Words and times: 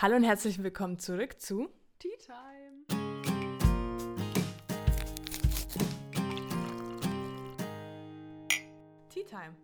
Hallo 0.00 0.16
und 0.16 0.24
herzlich 0.24 0.62
willkommen 0.62 0.98
zurück 0.98 1.40
zu 1.40 1.68
Tea 1.98 2.16
Time. 2.24 3.88
Tea 9.10 9.24
Time. 9.24 9.54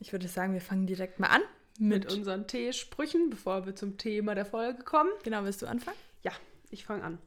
Ich 0.00 0.12
würde 0.12 0.28
sagen, 0.28 0.52
wir 0.52 0.60
fangen 0.60 0.86
direkt 0.86 1.18
mal 1.18 1.28
an 1.28 1.42
Mit 1.78 2.04
mit. 2.04 2.12
unseren 2.12 2.46
Teesprüchen, 2.46 3.30
bevor 3.30 3.66
wir 3.66 3.74
zum 3.74 3.98
Thema 3.98 4.34
der 4.34 4.46
Folge 4.46 4.82
kommen. 4.84 5.10
genau, 5.22 5.44
willst 5.44 5.62
du 5.62 5.66
anfangen? 5.66 5.96
Ja, 6.22 6.32
ich 6.70 6.84
fange 6.84 7.02
an. 7.04 7.18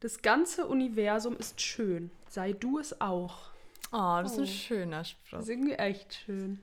Das 0.00 0.22
ganze 0.22 0.66
Universum 0.66 1.36
ist 1.36 1.60
schön. 1.60 2.10
Sei 2.28 2.52
du 2.52 2.78
es 2.78 3.00
auch. 3.00 3.50
Oh, 3.92 4.20
das 4.22 4.32
ist 4.32 4.38
Oh. 4.38 4.42
ein 4.42 4.46
schöner 4.46 5.04
Spruch. 5.04 5.30
Das 5.38 5.42
ist 5.44 5.48
irgendwie 5.50 5.74
echt 5.74 6.14
schön. 6.14 6.60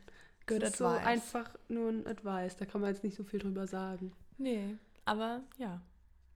Good 0.47 0.63
das 0.63 0.71
ist 0.71 0.77
so 0.79 0.87
advice. 0.87 1.05
einfach 1.07 1.55
nur 1.67 1.89
ein 1.89 2.07
Advice. 2.07 2.57
Da 2.57 2.65
kann 2.65 2.81
man 2.81 2.89
jetzt 2.91 3.03
nicht 3.03 3.15
so 3.15 3.23
viel 3.23 3.39
drüber 3.39 3.67
sagen. 3.67 4.11
Nee, 4.39 4.75
aber 5.05 5.41
ja. 5.57 5.82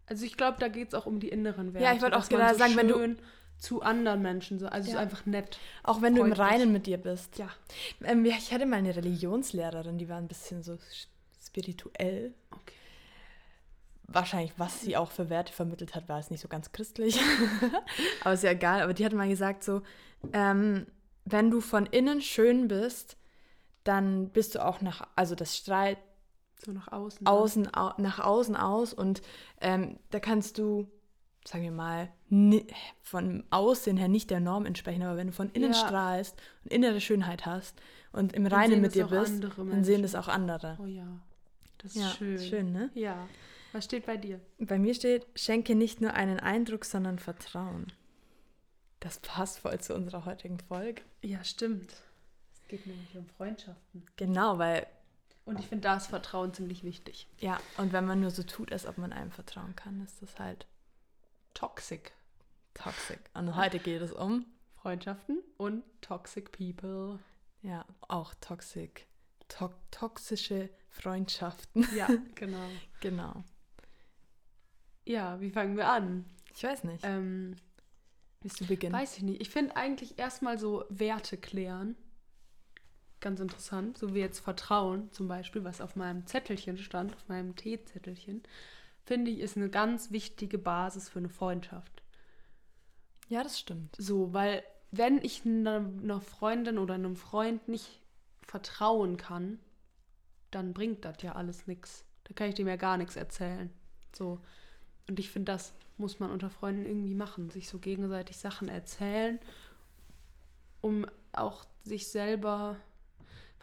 Also 0.05 0.26
ich 0.26 0.38
glaube, 0.38 0.58
da 0.59 0.68
geht 0.68 0.90
es 0.90 0.94
auch 0.94 1.05
um 1.08 1.20
die 1.20 1.30
inneren 1.30 1.73
Werte. 1.73 1.86
Ja, 1.86 1.94
ich 1.94 2.02
wollte 2.02 2.18
auch 2.18 2.28
gerade 2.30 2.54
so 2.54 2.59
sagen, 2.59 2.76
wenn 2.76 2.88
du- 2.90 3.16
zu 3.58 3.82
anderen 3.82 4.22
Menschen 4.22 4.59
so, 4.59 4.68
also 4.68 4.90
Ja. 4.90 4.95
so 4.95 5.00
einfach 5.00 5.26
nett. 5.26 5.58
Auch 5.84 6.02
wenn 6.02 6.16
du 6.16 6.22
im 6.22 6.36
Freundlich. 6.36 6.48
Reinen 6.59 6.72
mit 6.73 6.86
dir 6.86 6.98
bist. 6.98 7.38
Ja. 7.38 7.50
Ähm, 8.04 8.26
ich 8.26 8.52
hatte 8.54 8.66
mal 8.66 8.76
eine 8.78 8.94
Religionslehrerin, 8.95 9.98
die 9.98 10.09
war 10.09 10.18
ein 10.18 10.28
bisschen 10.28 10.64
so 10.64 10.78
spirituell. 11.42 12.34
Okay. 12.52 12.73
Wahrscheinlich, 14.08 14.52
was 14.58 14.81
sie 14.81 14.98
auch 14.98 15.12
für 15.12 15.30
Werte 15.30 15.54
vermittelt 15.54 15.95
hat, 15.95 16.09
war 16.09 16.20
es 16.20 16.30
nicht 16.30 16.42
so 16.42 16.50
ganz 16.50 16.72
christlich. 16.73 17.17
aber 18.22 18.34
ist 18.34 18.44
ja 18.44 18.52
egal. 18.52 18.81
Aber 18.81 18.94
die 18.94 19.06
hat 19.06 19.14
mal 19.14 19.30
gesagt 19.30 19.64
so, 19.64 19.81
ähm, 20.34 20.86
wenn 21.23 21.50
du 21.50 21.62
von 21.62 21.86
innen 21.86 22.22
schön 22.22 22.67
bist, 22.67 23.16
dann 23.86 24.30
bist 24.30 24.56
du 24.56 24.66
auch 24.66 24.81
nach, 24.81 25.08
also 25.16 25.36
das 25.36 25.56
strahlt 25.56 25.98
So 26.66 26.72
nach 26.72 26.91
außen. 26.91 27.26
außen, 27.27 27.73
au, 27.76 27.91
nach 27.98 28.20
außen 28.20 28.55
aus 28.55 28.94
und 28.94 29.22
ähm, 29.62 29.99
da 30.12 30.20
kannst 30.20 30.58
du, 30.58 30.88
sagen 31.45 31.64
wir 31.64 31.72
mal, 31.72 32.09
von 33.02 33.44
Aussehen 33.50 33.97
her 33.97 34.08
nicht 34.08 34.30
der 34.30 34.39
Norm 34.39 34.66
entsprechen, 34.66 35.03
aber 35.03 35.17
wenn 35.17 35.28
du 35.28 35.33
von 35.33 35.50
innen 35.52 35.73
Ja. 35.73 35.78
strahlst 35.88 36.36
und 36.64 36.72
innere 36.73 37.02
Schönheit 37.02 37.45
hast 37.45 37.80
und 38.11 38.33
im 38.33 38.45
Reinen 38.45 38.81
mit 38.81 38.95
dir 38.95 39.08
bist, 39.08 39.44
dann 39.44 39.83
sehen 39.83 40.02
das 40.02 40.16
auch 40.16 40.28
andere. 40.28 40.78
Oh 40.81 40.86
ja. 40.86 41.08
Das 41.80 41.95
ist 41.95 42.02
ja, 42.02 42.09
schön. 42.11 42.39
schön, 42.39 42.72
ne? 42.72 42.89
Ja. 42.94 43.27
Was 43.73 43.86
steht 43.86 44.05
bei 44.05 44.17
dir? 44.17 44.39
Bei 44.59 44.80
mir 44.80 44.94
steht, 44.94 45.25
schenke 45.36 45.75
nicht 45.75 46.00
nur 46.00 46.14
einen 46.14 46.39
Eindruck, 46.39 46.86
sondern 46.86 47.20
Vertrauen. 47.20 47.92
Das 49.00 49.20
passt 49.20 49.59
voll 49.59 49.80
zu 49.81 49.94
unserer 49.95 50.25
heutigen 50.25 50.59
Folge. 50.59 51.02
Ja, 51.22 51.44
stimmt. 51.44 51.92
Es 52.53 52.67
geht 52.70 52.86
nämlich 52.88 53.17
um 53.17 53.27
Freundschaften. 53.27 54.05
Genau, 54.16 54.58
weil, 54.59 54.86
Und 55.45 55.59
ich 55.59 55.67
finde, 55.67 55.81
da 55.83 55.97
ist 55.97 56.08
Vertrauen 56.08 56.53
ziemlich 56.53 56.83
wichtig. 56.83 57.27
ja, 57.39 57.59
und 57.77 57.91
wenn 57.91 58.05
man 58.05 58.22
nur 58.22 58.31
so 58.31 58.44
tut, 58.44 58.72
als 58.72 58.86
ob 58.86 58.97
man 58.97 59.11
einem 59.11 59.31
vertrauen 59.31 59.75
kann, 59.75 60.02
ist 60.02 60.22
das 60.22 60.39
halt 60.39 60.66
Toxic. 61.53 62.13
toxic. 62.73 63.19
Und 63.33 63.55
heute 63.55 63.80
geht 63.80 64.02
es 64.02 64.11
um, 64.14 64.45
Freundschaften 64.81 65.39
und 65.58 65.83
toxic 66.02 66.52
people. 66.52 67.19
ja, 67.61 67.86
auch 68.08 68.33
toxic. 68.36 69.08
To 69.49 69.69
toxische 69.91 70.69
Freundschaften. 70.89 71.86
Ja, 71.95 72.08
genau. 72.36 72.67
Genau. 73.02 73.44
Ja, 75.05 75.39
wie 75.41 75.49
fangen 75.52 75.75
wir 75.75 75.89
an? 75.89 76.25
Ich 76.55 76.64
weiß 76.64 76.86
nicht. 76.86 77.03
Ähm, 77.05 77.55
Willst 78.41 78.61
du 78.61 78.66
beginnen? 78.66 78.94
weiß 78.94 79.17
ich 79.17 79.23
nicht. 79.23 79.41
Ich 79.41 79.49
finde 79.49 79.75
eigentlich 79.75 80.17
erstmal 80.17 80.58
so 80.58 80.86
Werte 80.89 81.38
klären. 81.38 81.95
Ganz 83.24 83.40
interessant. 83.40 83.98
So 83.98 84.14
wie 84.14 84.20
jetzt 84.20 84.40
Vertrauen 84.40 85.10
zum 85.14 85.30
Beispiel, 85.30 85.64
was 85.64 85.80
auf 85.80 85.96
meinem 85.96 86.26
Zettelchen 86.28 86.78
stand, 86.78 87.14
auf 87.14 87.30
meinem 87.30 87.56
Teezettelchen, 87.56 88.44
finde 89.06 89.32
ich, 89.32 89.40
ist 89.40 89.56
eine 89.56 89.70
ganz 89.70 90.12
wichtige 90.12 90.58
Basis 90.58 91.08
für 91.08 91.20
eine 91.20 91.30
Freundschaft. 91.30 92.04
Ja, 93.30 93.42
das 93.42 93.58
stimmt. 93.58 93.96
So, 93.98 94.34
weil 94.34 94.62
wenn 94.92 95.24
ich 95.24 95.45
einer, 95.45 96.20
Freundin 96.20 96.78
oder 96.78 96.95
einem 96.95 97.16
Freund 97.16 97.70
nicht 97.70 98.02
vertrauen 98.42 99.16
kann, 99.16 99.58
dann 100.52 100.73
bringt 100.73 101.06
das 101.06 101.22
ja 101.22 101.32
alles 101.32 101.66
nichts. 101.66 102.04
Da 102.26 102.33
kann 102.33 102.50
ich 102.50 102.56
dem 102.56 102.67
ja 102.67 102.76
gar 102.76 102.98
nichts 102.98 103.16
erzählen. 103.16 103.72
So. 104.14 104.42
Und 105.08 105.17
ich 105.17 105.30
finde, 105.30 105.54
das 105.54 105.73
muss 105.98 106.20
man 106.20 106.30
unter 106.30 106.50
Freunden 106.50 106.86
irgendwie 106.86 107.16
machen. 107.16 107.50
Sich 107.52 107.70
so 107.70 107.80
gegenseitig 107.80 108.36
Sachen 108.36 108.67
erzählen, 108.67 109.39
um 110.82 111.06
auch 111.32 111.66
sich 111.86 112.10
selber, 112.10 112.76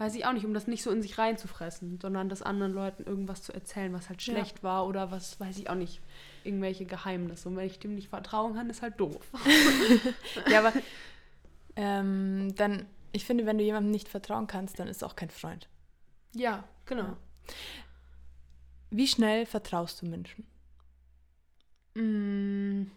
weiß 0.00 0.14
ich 0.14 0.24
auch 0.24 0.32
nicht, 0.32 0.46
um 0.46 0.54
das 0.54 0.66
nicht 0.66 0.82
so 0.82 0.90
in 0.90 1.02
sich 1.02 1.18
reinzufressen, 1.18 2.00
sondern 2.00 2.30
das 2.30 2.40
anderen 2.40 2.72
Leuten 2.72 3.04
irgendwas 3.04 3.42
zu 3.42 3.52
erzählen, 3.52 3.92
was 3.92 4.08
halt 4.08 4.22
Ja. 4.22 4.32
schlecht 4.32 4.62
war 4.62 4.86
oder 4.86 5.10
was, 5.10 5.38
weiß 5.38 5.58
ich 5.58 5.68
auch 5.68 5.74
nicht, 5.74 6.00
irgendwelche 6.42 6.86
Geheimnisse. 6.86 7.48
Und 7.50 7.56
wenn 7.56 7.66
ich 7.66 7.78
dem 7.78 7.94
nicht 7.94 8.08
vertrauen 8.08 8.54
kann, 8.54 8.70
ist 8.70 8.80
halt 8.82 8.98
doof. 8.98 9.30
Ja, 10.50 10.60
aber 10.60 10.72
ähm, 11.76 12.54
dann, 12.56 12.86
ich 13.12 13.26
finde, 13.26 13.44
wenn 13.44 13.58
du 13.58 13.64
jemandem 13.64 13.90
nicht 13.90 14.08
vertrauen 14.08 14.46
kannst, 14.46 14.78
dann 14.78 14.88
ist 14.88 15.04
auch 15.04 15.16
kein 15.16 15.30
Freund. 15.30 15.68
Ja, 16.34 16.64
genau. 16.86 17.02
Ja. 17.02 17.16
Wie 18.90 19.06
schnell 19.06 19.44
vertraust 19.46 20.00
du 20.02 20.06
Menschen? 20.06 20.46
Mm, 21.94 22.90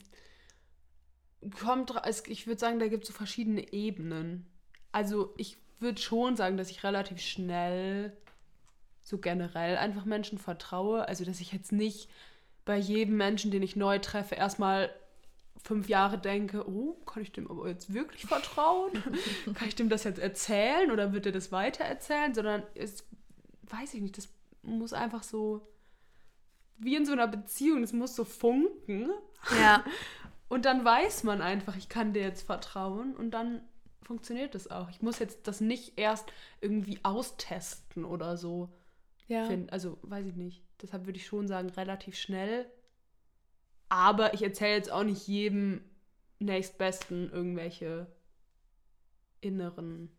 kommt, 1.60 1.92
ich 2.28 2.48
würde 2.48 2.60
sagen, 2.60 2.80
da 2.80 2.88
gibt 2.88 3.04
es 3.04 3.10
so 3.10 3.14
verschiedene 3.14 3.74
Ebenen. 3.74 4.46
Also 4.92 5.34
ich 5.38 5.58
würde 5.84 6.02
schon 6.02 6.36
sagen, 6.36 6.58
dass 6.58 6.72
ich 6.72 6.84
relativ 6.84 7.22
schnell 7.22 8.12
so 9.04 9.18
generell 9.18 9.78
einfach 9.78 10.06
Menschen 10.06 10.38
vertraue. 10.38 11.08
Also 11.08 11.26
dass 11.26 11.40
ich 11.40 11.52
jetzt 11.52 11.72
nicht 11.72 12.10
bei 12.66 12.78
jedem 12.78 13.18
Menschen, 13.18 13.52
den 13.52 13.62
ich 13.62 13.76
neu 13.76 14.00
treffe, 14.00 14.36
erstmal 14.36 14.90
fünf 15.64 15.88
Jahre 15.88 16.18
denke, 16.18 16.68
oh, 16.68 16.94
kann 17.06 17.24
ich 17.24 17.32
dem 17.32 17.50
aber 17.50 17.70
jetzt 17.70 17.94
wirklich 17.94 18.26
vertrauen? 18.26 18.92
kann 19.54 19.68
ich 19.68 19.76
dem 19.76 19.90
das 19.90 20.04
jetzt 20.04 20.20
erzählen 20.20 20.92
oder 20.92 21.14
wird 21.14 21.26
er 21.26 21.32
das 21.32 21.52
weiter 21.52 21.84
erzählen? 21.84 22.34
Sondern 22.34 22.64
es, 22.76 23.06
weiß 23.64 23.94
ich 23.94 24.02
nicht, 24.02 24.18
das 24.18 24.30
muss 24.62 24.94
einfach 24.94 25.24
so 25.24 25.68
wie 26.78 26.96
in 26.96 27.06
so 27.06 27.14
einer 27.14 27.28
Beziehung, 27.28 27.84
es 27.84 27.94
muss 27.94 28.16
so 28.16 28.26
funken. 28.26 29.10
Ja. 29.60 29.84
Und 30.50 30.66
dann 30.66 30.84
weiß 30.84 31.24
man 31.24 31.42
einfach, 31.42 31.76
ich 31.78 31.90
kann 31.90 32.14
dir 32.14 32.22
jetzt 32.22 32.46
vertrauen 32.46 33.16
und 33.16 33.32
dann 33.32 33.62
funktioniert 34.04 34.56
das 34.56 34.70
auch. 34.70 34.90
Ich 34.90 35.02
muss 35.02 35.20
jetzt 35.20 35.48
das 35.48 35.62
nicht 35.62 35.98
erst 35.98 36.32
irgendwie 36.62 37.00
austesten 37.04 38.06
oder 38.06 38.38
so. 38.38 38.70
Ja. 39.28 39.46
Find, 39.46 39.72
also 39.72 39.98
weiß 40.02 40.26
ich 40.28 40.36
nicht. 40.36 40.64
Deshalb 40.82 41.06
würde 41.06 41.18
ich 41.18 41.26
schon 41.26 41.48
sagen, 41.48 41.70
relativ 41.70 42.16
schnell. 42.16 42.70
Aber 43.90 44.34
ich 44.34 44.42
erzähle 44.42 44.76
jetzt 44.76 44.92
auch 44.92 45.04
nicht 45.04 45.28
jedem 45.28 45.84
nächstbesten 46.40 47.32
irgendwelche 47.32 48.08
inneren 49.42 50.10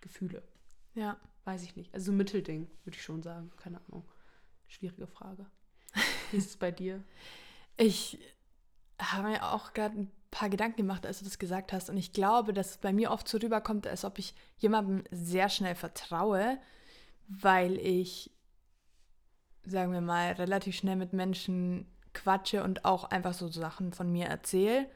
Gefühle. 0.00 0.42
ja. 0.94 1.18
Weiß 1.44 1.62
ich 1.62 1.76
nicht. 1.76 1.94
Also 1.94 2.06
so 2.06 2.12
ein 2.12 2.16
Mittelding, 2.16 2.66
würde 2.82 2.96
ich 2.96 3.04
schon 3.04 3.22
sagen. 3.22 3.52
Keine 3.56 3.80
Ahnung. 3.82 4.04
Schwierige 4.66 5.06
Frage. 5.06 5.46
Wie 6.32 6.38
ist 6.38 6.50
es 6.50 6.56
bei 6.56 6.72
dir? 6.72 7.04
Ich 7.76 8.18
habe 9.00 9.28
mir 9.28 9.52
auch 9.52 9.72
gerade 9.72 9.96
ein 9.96 10.12
paar 10.30 10.48
Gedanken 10.48 10.78
gemacht, 10.78 11.06
als 11.06 11.18
du 11.20 11.24
das 11.24 11.38
gesagt 11.38 11.72
hast. 11.72 11.90
Und 11.90 11.96
ich 11.96 12.12
glaube, 12.12 12.52
dass 12.52 12.70
es 12.70 12.76
bei 12.78 12.92
mir 12.92 13.10
oft 13.10 13.28
so 13.28 13.38
rüberkommt, 13.38 13.86
als 13.86 14.04
ob 14.04 14.18
ich 14.18 14.34
jemandem 14.58 15.04
sehr 15.10 15.48
schnell 15.48 15.74
vertraue, 15.74 16.58
weil 17.28 17.76
ich, 17.78 18.30
sagen 19.64 19.92
wir 19.92 20.00
mal, 20.00 20.32
relativ 20.32 20.76
schnell 20.76 20.96
mit 20.96 21.12
Menschen 21.12 21.86
quatsche 22.12 22.62
und 22.62 22.84
auch 22.84 23.04
einfach 23.04 23.34
so 23.34 23.48
Sachen 23.48 23.92
von 23.92 24.10
mir 24.10 24.26
erzähle. 24.26 24.88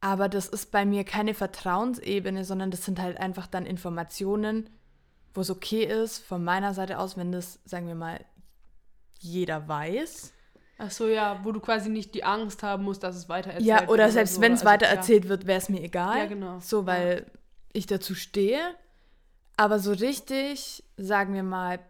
Aber 0.00 0.28
das 0.28 0.48
ist 0.48 0.70
bei 0.70 0.84
mir 0.84 1.04
keine 1.04 1.34
Vertrauensebene, 1.34 2.44
sondern 2.44 2.70
das 2.70 2.84
sind 2.84 3.00
halt 3.00 3.18
einfach 3.18 3.46
dann 3.46 3.66
Informationen, 3.66 4.70
wo 5.34 5.40
es 5.40 5.50
okay 5.50 5.84
ist, 5.84 6.18
von 6.18 6.44
meiner 6.44 6.74
Seite 6.74 6.98
aus, 6.98 7.16
wenn 7.16 7.32
das, 7.32 7.60
sagen 7.64 7.88
wir 7.88 7.94
mal, 7.94 8.24
jeder 9.18 9.66
weiß. 9.68 10.32
Ach 10.80 10.90
so, 10.92 11.08
ja, 11.08 11.40
wo 11.42 11.50
du 11.52 11.58
quasi 11.60 11.90
nicht 11.90 12.14
die 12.14 12.22
Angst 12.24 12.62
haben 12.62 12.84
musst, 12.84 13.02
dass 13.02 13.16
es 13.16 13.28
weiter 13.28 13.50
erzählt 13.50 13.66
Ja, 13.66 13.80
wird 13.80 13.90
oder 13.90 14.10
selbst 14.10 14.36
so. 14.36 14.40
wenn 14.40 14.52
es 14.52 14.60
Also, 14.60 14.70
weiter 14.70 14.86
ja. 14.86 14.92
erzählt 14.92 15.28
wird, 15.28 15.46
wäre 15.46 15.58
es 15.58 15.68
mir 15.68 15.82
egal. 15.82 16.18
Ja, 16.18 16.26
genau. 16.26 16.60
So, 16.60 16.86
weil 16.86 17.26
ich 17.72 17.86
dazu 17.86 18.14
stehe. 18.14 18.60
Aber 19.56 19.80
so 19.80 19.90
richtig, 19.92 20.84
sagen 20.96 21.34
wir 21.34 21.42
mal, 21.42 21.80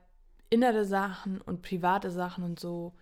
innere 0.48 0.86
Sachen 0.86 1.40
und 1.42 1.60
private 1.60 2.10
Sachen 2.10 2.42
und 2.44 2.58
so. 2.58 2.94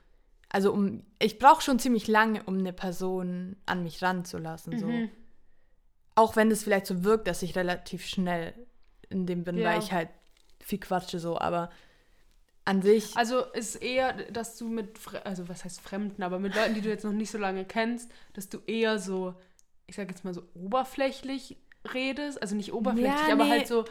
Also 0.49 0.73
um, 0.73 1.05
ich 1.21 1.39
brauche 1.39 1.63
schon 1.63 1.79
ziemlich 1.79 2.09
lange, 2.09 2.43
um 2.45 2.59
eine 2.59 2.73
Person 2.73 3.55
an 3.67 3.85
mich 3.85 4.03
ranzulassen. 4.03 4.79
So. 4.81 4.87
Mhm. 4.89 5.11
Auch 6.17 6.35
wenn 6.35 6.51
es 6.51 6.65
vielleicht 6.65 6.87
so 6.87 7.05
wirkt, 7.05 7.29
dass 7.29 7.43
ich 7.43 7.55
relativ 7.55 8.05
schnell 8.07 8.55
in 9.09 9.27
dem 9.27 9.45
bin, 9.45 9.57
Ja. 9.57 9.71
weil 9.71 9.79
ich 9.79 9.93
halt 9.93 10.09
viel 10.61 10.81
quatsche 10.81 11.21
so. 11.21 11.39
Aber 11.39 11.71
an 12.67 12.83
sich, 12.83 13.17
Also 13.17 13.45
ist 13.53 13.77
eher, 13.77 14.13
dass 14.33 14.59
du 14.59 14.69
mit, 14.69 14.99
also 15.25 15.49
was 15.49 15.65
heißt 15.65 15.81
Fremden, 15.81 16.23
aber 16.23 16.39
mit 16.39 16.55
Leuten, 16.55 16.75
die 16.75 16.81
du 16.83 16.89
jetzt 16.89 17.05
noch 17.05 17.13
nicht 17.13 17.31
so 17.31 17.39
lange 17.39 17.65
kennst, 17.65 18.11
dass 18.35 18.49
du 18.49 18.59
eher 18.67 18.99
so, 18.99 19.35
ich 19.87 19.97
sag 19.97 20.11
jetzt 20.11 20.25
mal 20.25 20.35
so 20.35 20.43
oberflächlich 20.55 21.57
redest. 21.95 22.43
Also 22.43 22.57
nicht 22.57 22.73
oberflächlich, 22.73 23.29
Ja, 23.29 23.33
aber 23.35 23.45
nee. 23.45 23.51
halt 23.51 23.67
so, 23.69 23.85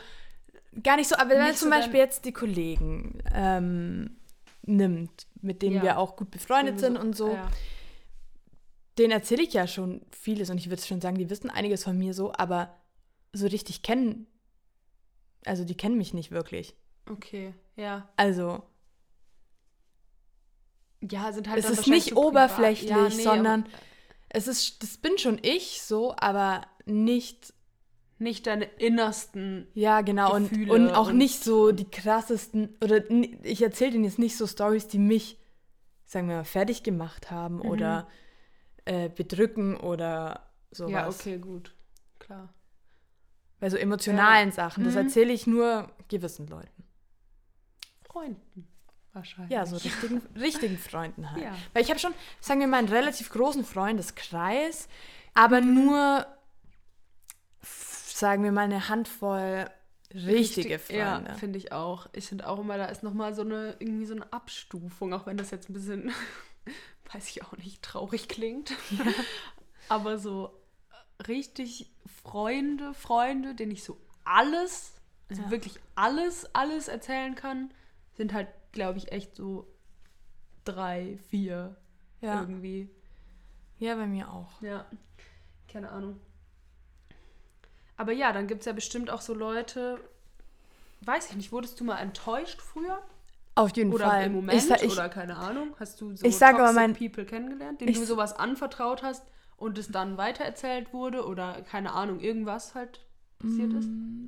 Gar 0.84 0.98
nicht 0.98 1.08
so, 1.08 1.16
aber 1.16 1.30
wenn 1.32 1.44
Nicht 1.46 1.58
zum 1.60 1.70
so 1.70 1.76
Beispiel 1.76 2.00
jetzt 2.00 2.26
die 2.26 2.34
Kollegen, 2.34 3.24
ähm, 3.34 4.18
nimmt, 4.64 5.26
mit 5.42 5.62
denen 5.62 5.78
Ja. 5.78 5.82
wir 5.84 5.98
auch 6.00 6.18
gut 6.18 6.32
befreundet 6.32 6.80
sind 6.80 6.98
und 6.98 7.16
so, 7.16 7.32
Ja. 7.32 7.50
denen 8.98 9.12
erzähle 9.12 9.44
ich 9.44 9.54
ja 9.54 9.68
schon 9.68 10.02
vieles 10.12 10.50
und 10.50 10.58
ich 10.58 10.70
würde 10.70 10.82
schon 10.82 11.00
sagen, 11.00 11.18
die 11.18 11.30
wissen 11.30 11.50
einiges 11.50 11.84
von 11.86 11.98
mir 11.98 12.14
so, 12.14 12.34
aber 12.34 12.76
so 13.32 13.48
richtig 13.48 13.84
kennen, 13.84 14.28
also 15.46 15.64
die 15.64 15.78
kennen 15.78 15.98
mich 15.98 16.14
nicht 16.14 16.32
wirklich. 16.32 16.76
Okay, 17.10 17.54
ja. 17.76 18.08
Also 18.18 18.64
Ja, 21.02 21.32
sind 21.32 21.48
halt 21.50 21.64
es 21.64 21.70
ist 21.70 21.88
nicht 21.88 22.16
oberflächlich, 22.16 22.90
Ja, 22.90 23.10
nee, 23.10 23.24
sondern 23.24 23.66
es 24.30 24.48
ist, 24.48 24.82
das 24.82 24.98
bin 24.98 25.18
schon 25.18 25.40
ich 25.44 25.82
so, 25.82 26.16
aber 26.18 26.62
nicht, 26.86 27.54
nicht 28.18 28.48
deine 28.48 28.66
innersten. 28.66 29.68
ja 29.74 30.02
genau, 30.02 30.34
und, 30.34 30.50
Gefühle 30.50 30.74
und 30.74 30.90
auch 30.96 31.10
und- 31.10 31.18
nicht 31.18 31.44
so 31.44 31.72
die 31.72 31.90
krassesten, 31.90 32.76
oder 32.84 33.10
ich 33.44 33.62
erzähle 33.62 33.92
denen 33.92 34.04
jetzt 34.06 34.20
nicht 34.20 34.38
so 34.38 34.48
Stories, 34.48 34.88
die 34.88 35.00
mich, 35.00 35.38
sagen 36.06 36.28
wir 36.28 36.38
mal, 36.38 36.44
fertig 36.44 36.82
gemacht 36.84 37.30
haben 37.30 37.56
Mhm. 37.58 37.62
oder 37.66 38.08
äh, 38.86 39.10
bedrücken 39.10 39.78
oder 39.78 40.48
sowas. 40.72 40.92
Ja, 40.92 41.08
okay, 41.10 41.38
gut. 41.40 41.74
Klar. 42.20 42.54
Bei 43.60 43.70
so 43.70 43.78
emotionalen 43.78 44.52
Sachen, 44.52 44.84
das 44.84 44.94
Mhm. 44.94 45.00
erzähle 45.02 45.34
ich 45.34 45.48
nur 45.48 45.92
gewissen 46.08 46.48
Leuten. 46.48 46.84
Freunden. 48.16 48.68
Wahrscheinlich. 49.14 49.52
Ja, 49.52 49.66
so 49.66 49.76
richtigen, 49.78 50.22
richtigen 50.40 50.78
Freunden 50.78 51.30
halt. 51.32 51.44
Ja. 51.44 51.56
Weil 51.74 51.84
ich 51.84 51.90
habe 51.90 52.00
schon, 52.00 52.14
sagen 52.42 52.60
wir 52.62 52.68
mal, 52.68 52.78
einen 52.78 52.88
relativ 52.90 53.30
großen 53.30 53.64
Freundeskreis, 53.66 54.88
aber 55.34 55.62
nur, 55.62 56.26
sagen 57.62 58.44
wir 58.44 58.52
mal, 58.52 58.62
eine 58.64 58.90
Handvoll 58.90 59.70
richtige 60.14 60.76
Richtig- 60.76 60.96
Ja, 60.98 61.16
Freunde. 61.16 61.36
finde 61.36 61.58
ich 61.60 61.72
auch. 61.72 62.08
Ich 62.14 62.28
finde 62.28 62.48
auch 62.48 62.60
immer, 62.60 62.78
da 62.78 62.86
ist 62.86 63.04
nochmal 63.04 63.34
so 63.34 63.42
eine, 63.42 63.76
irgendwie 63.80 64.06
so 64.06 64.14
eine 64.16 64.32
Abstufung, 64.32 65.14
auch 65.14 65.26
wenn 65.26 65.36
das 65.38 65.52
jetzt 65.52 65.70
ein 65.70 65.74
bisschen, 65.74 66.12
weiß 67.14 67.28
ich 67.30 67.44
auch 67.44 67.54
nicht, 67.58 67.82
traurig 67.82 68.28
klingt. 68.30 68.74
Aber 69.90 70.18
so 70.18 70.52
richtig 71.28 71.92
Freunde, 72.24 72.94
Freunde, 72.94 73.56
denen 73.56 73.72
ich 73.72 73.84
so 73.84 73.98
alles, 74.24 74.94
also 75.30 75.42
Ja. 75.44 75.52
wirklich 75.52 75.80
alles, 75.96 76.54
alles 76.56 76.88
erzählen 76.88 77.36
kann, 77.36 77.72
sind 78.16 78.34
halt, 78.34 78.48
glaube 78.72 78.98
ich, 78.98 79.12
echt 79.12 79.36
so 79.36 79.68
drei, 80.64 81.18
vier 81.30 81.76
ja. 82.22 82.42
irgendwie. 82.42 82.90
ja, 83.80 83.96
bei 83.96 84.08
mir 84.08 84.32
auch. 84.32 84.62
Ja, 84.62 84.86
keine 85.68 85.90
Ahnung. 85.92 86.20
Aber 87.98 88.12
ja, 88.12 88.32
dann 88.34 88.48
gibt 88.48 88.62
es 88.62 88.66
ja 88.66 88.74
bestimmt 88.74 89.10
auch 89.10 89.22
so 89.22 89.34
Leute, 89.34 90.00
weiß 91.02 91.30
ich 91.30 91.36
nicht, 91.36 91.52
wurdest 91.52 91.80
du 91.80 91.84
mal 91.84 91.98
enttäuscht 92.00 92.62
früher? 92.62 93.02
Auf 93.56 93.76
jeden 93.78 93.94
Oder 93.94 94.08
Fall. 94.10 94.26
im 94.26 94.34
Moment? 94.34 94.62
ich, 94.62 94.70
ich, 94.84 94.92
oder 94.92 95.08
keine 95.08 95.38
Ahnung? 95.38 95.74
Hast 95.80 96.02
du 96.02 96.14
so 96.16 96.26
ich 96.26 96.36
sag 96.36 96.56
aber 96.56 96.74
mein- 96.74 96.94
People 96.94 97.26
kennengelernt, 97.26 97.80
denen 97.80 97.92
ich- 97.92 97.98
du 98.00 98.06
sowas 98.06 98.34
anvertraut 98.34 99.02
hast 99.02 99.24
und 99.56 99.78
es 99.78 99.88
dann 99.88 100.18
weitererzählt 100.18 100.92
wurde? 100.92 101.26
Oder 101.26 101.62
keine 101.62 101.94
Ahnung, 101.94 102.20
irgendwas 102.20 102.76
halt 102.76 103.00
passiert 103.40 103.72
ist? 103.74 103.88
Mm. 103.88 104.26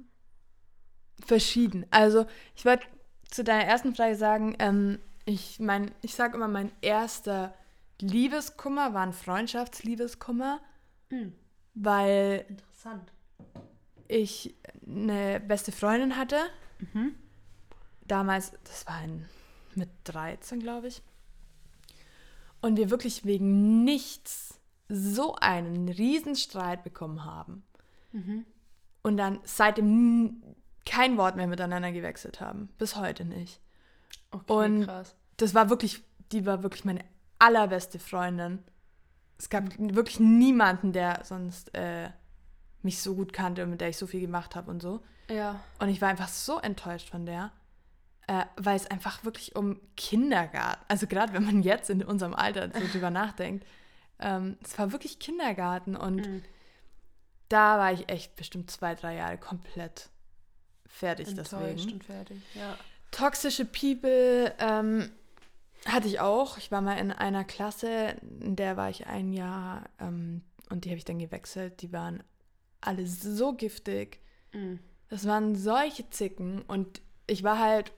verschieden. 1.25 1.85
Also, 1.89 2.25
ich 2.55 2.63
wollte 2.63 2.87
zu 3.29 3.43
deiner 3.43 3.65
ersten 3.65 3.95
Frage 3.95 4.15
sagen, 4.15 4.55
ähm, 4.59 4.99
ich 5.25 5.59
mein, 5.59 5.91
ich 6.01 6.15
sage 6.15 6.35
immer, 6.35 6.47
mein 6.47 6.71
erster 6.81 7.53
Liebeskummer 7.99 8.93
war 8.93 9.01
ein 9.03 9.13
Freundschaftsliebeskummer, 9.13 10.59
Hm, 11.09 11.33
weil 11.73 12.45
interessant. 12.49 13.11
ich 14.07 14.55
eine 14.85 15.39
beste 15.39 15.71
Freundin 15.71 16.17
hatte. 16.17 16.37
Mhm. 16.79 17.15
Damals, 18.05 18.51
das 18.63 18.85
war 18.87 18.95
ein, 18.95 19.27
mit 19.75 19.89
13, 20.05 20.59
glaube 20.59 20.87
ich. 20.87 21.01
Und 22.61 22.77
wir 22.77 22.89
wirklich 22.89 23.25
wegen 23.25 23.83
nichts 23.83 24.59
so 24.89 25.35
einen 25.35 25.89
Riesenstreit 25.89 26.83
bekommen 26.83 27.25
haben. 27.25 27.63
Mhm. 28.11 28.45
Und 29.03 29.17
dann 29.17 29.39
seitdem 29.43 30.41
kein 30.89 31.17
Wort 31.17 31.35
mehr 31.35 31.47
miteinander 31.47 31.91
gewechselt 31.91 32.39
haben. 32.41 32.69
Bis 32.77 32.95
heute 32.95 33.25
nicht. 33.25 33.59
Okay, 34.31 34.53
Und- 34.53 34.85
krass. 34.85 35.15
Das 35.37 35.53
war 35.53 35.69
wirklich, 35.69 36.03
die 36.31 36.45
war 36.47 36.63
wirklich 36.63 36.83
meine 36.85 37.03
allerbeste 37.37 37.99
Freundin. 37.99 38.63
Es 39.37 39.49
gab 39.49 39.65
wirklich 39.77 40.19
niemanden, 40.19 40.93
der 40.93 41.21
sonst 41.23 41.75
äh, 41.75 42.09
mich 42.81 42.99
so 43.01 43.13
gut 43.15 43.33
kannte 43.33 43.63
und 43.63 43.69
mit 43.69 43.81
der 43.81 43.89
ich 43.89 43.97
so 43.97 44.07
viel 44.07 44.21
gemacht 44.21 44.55
habe 44.55 44.71
und 44.71 44.81
so. 44.81 45.03
Ja. 45.29 45.59
Und 45.79 45.89
ich 45.89 46.01
war 46.01 46.09
einfach 46.09 46.29
so 46.29 46.57
enttäuscht 46.59 47.09
von 47.09 47.25
der, 47.27 47.51
äh, 48.27 48.45
weil 48.55 48.75
es 48.75 48.89
einfach 48.89 49.23
wirklich 49.25 49.55
um 49.55 49.79
Kindergarten, 49.95 50.83
also 50.87 51.05
gerade 51.05 51.33
wenn 51.33 51.45
man 51.45 51.61
jetzt 51.61 51.89
in 51.91 52.03
unserem 52.03 52.33
Alter 52.33 52.71
so 52.73 52.79
drüber 52.91 53.11
nachdenkt, 53.11 53.67
ähm, 54.19 54.57
es 54.63 54.79
war 54.79 54.91
wirklich 54.91 55.19
Kindergarten 55.19 55.95
und 55.95 56.25
Mhm. 56.25 56.43
da 57.49 57.77
war 57.77 57.91
ich 57.93 58.09
echt 58.09 58.35
bestimmt 58.35 58.71
zwei, 58.71 58.95
drei 58.95 59.15
Jahre 59.17 59.37
komplett 59.37 60.09
fertig 60.97 61.27
Enttäuscht 61.29 61.53
deswegen. 61.53 61.93
und 61.93 62.03
fertig. 62.03 62.37
Ja. 62.55 62.77
Toxische 63.11 63.65
People 63.65 64.53
ähm, 64.59 65.09
hatte 65.85 66.07
ich 66.07 66.19
auch. 66.19 66.57
Ich 66.57 66.71
war 66.71 66.81
mal 66.81 66.97
in 66.97 67.11
einer 67.11 67.43
Klasse, 67.43 68.15
in 68.41 68.55
der 68.55 68.75
war 68.77 68.89
ich 68.89 69.07
ein 69.07 69.31
Jahr 69.33 69.83
ähm, 69.99 70.41
und 70.69 70.85
die 70.85 70.89
habe 70.89 70.97
ich 70.97 71.05
dann 71.05 71.19
gewechselt. 71.19 71.81
Die 71.81 71.93
waren 71.93 72.21
alle 72.81 73.07
so 73.07 73.53
giftig. 73.53 74.19
Mhm. 74.53 74.79
Das 75.09 75.25
waren 75.25 75.55
solche 75.55 76.09
Zicken 76.09 76.61
und 76.63 77.01
ich 77.27 77.43
war 77.43 77.59
halt, 77.59 77.93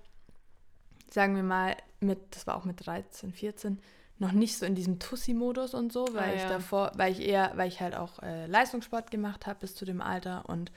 sagen 1.09 1.35
wir 1.35 1.43
mal, 1.43 1.75
mit, 1.99 2.19
das 2.35 2.45
war 2.47 2.55
auch 2.55 2.65
mit 2.65 2.85
13, 2.85 3.33
14, 3.33 3.79
noch 4.19 4.31
nicht 4.31 4.57
so 4.57 4.65
in 4.65 4.75
diesem 4.75 4.99
Tussi-Modus 4.99 5.73
und 5.73 5.91
so, 5.91 6.07
weil 6.13 6.31
Ah, 6.31 6.33
ich 6.35 6.41
ja. 6.41 6.49
davor, 6.49 6.91
weil 6.95 7.11
ich 7.13 7.21
eher, 7.21 7.51
weil 7.55 7.67
ich 7.67 7.79
halt 7.81 7.95
auch 7.95 8.19
äh, 8.21 8.45
Leistungssport 8.47 9.09
gemacht 9.11 9.47
habe 9.47 9.59
bis 9.61 9.75
zu 9.75 9.85
dem 9.85 10.01
Alter 10.01 10.47
und 10.47 10.71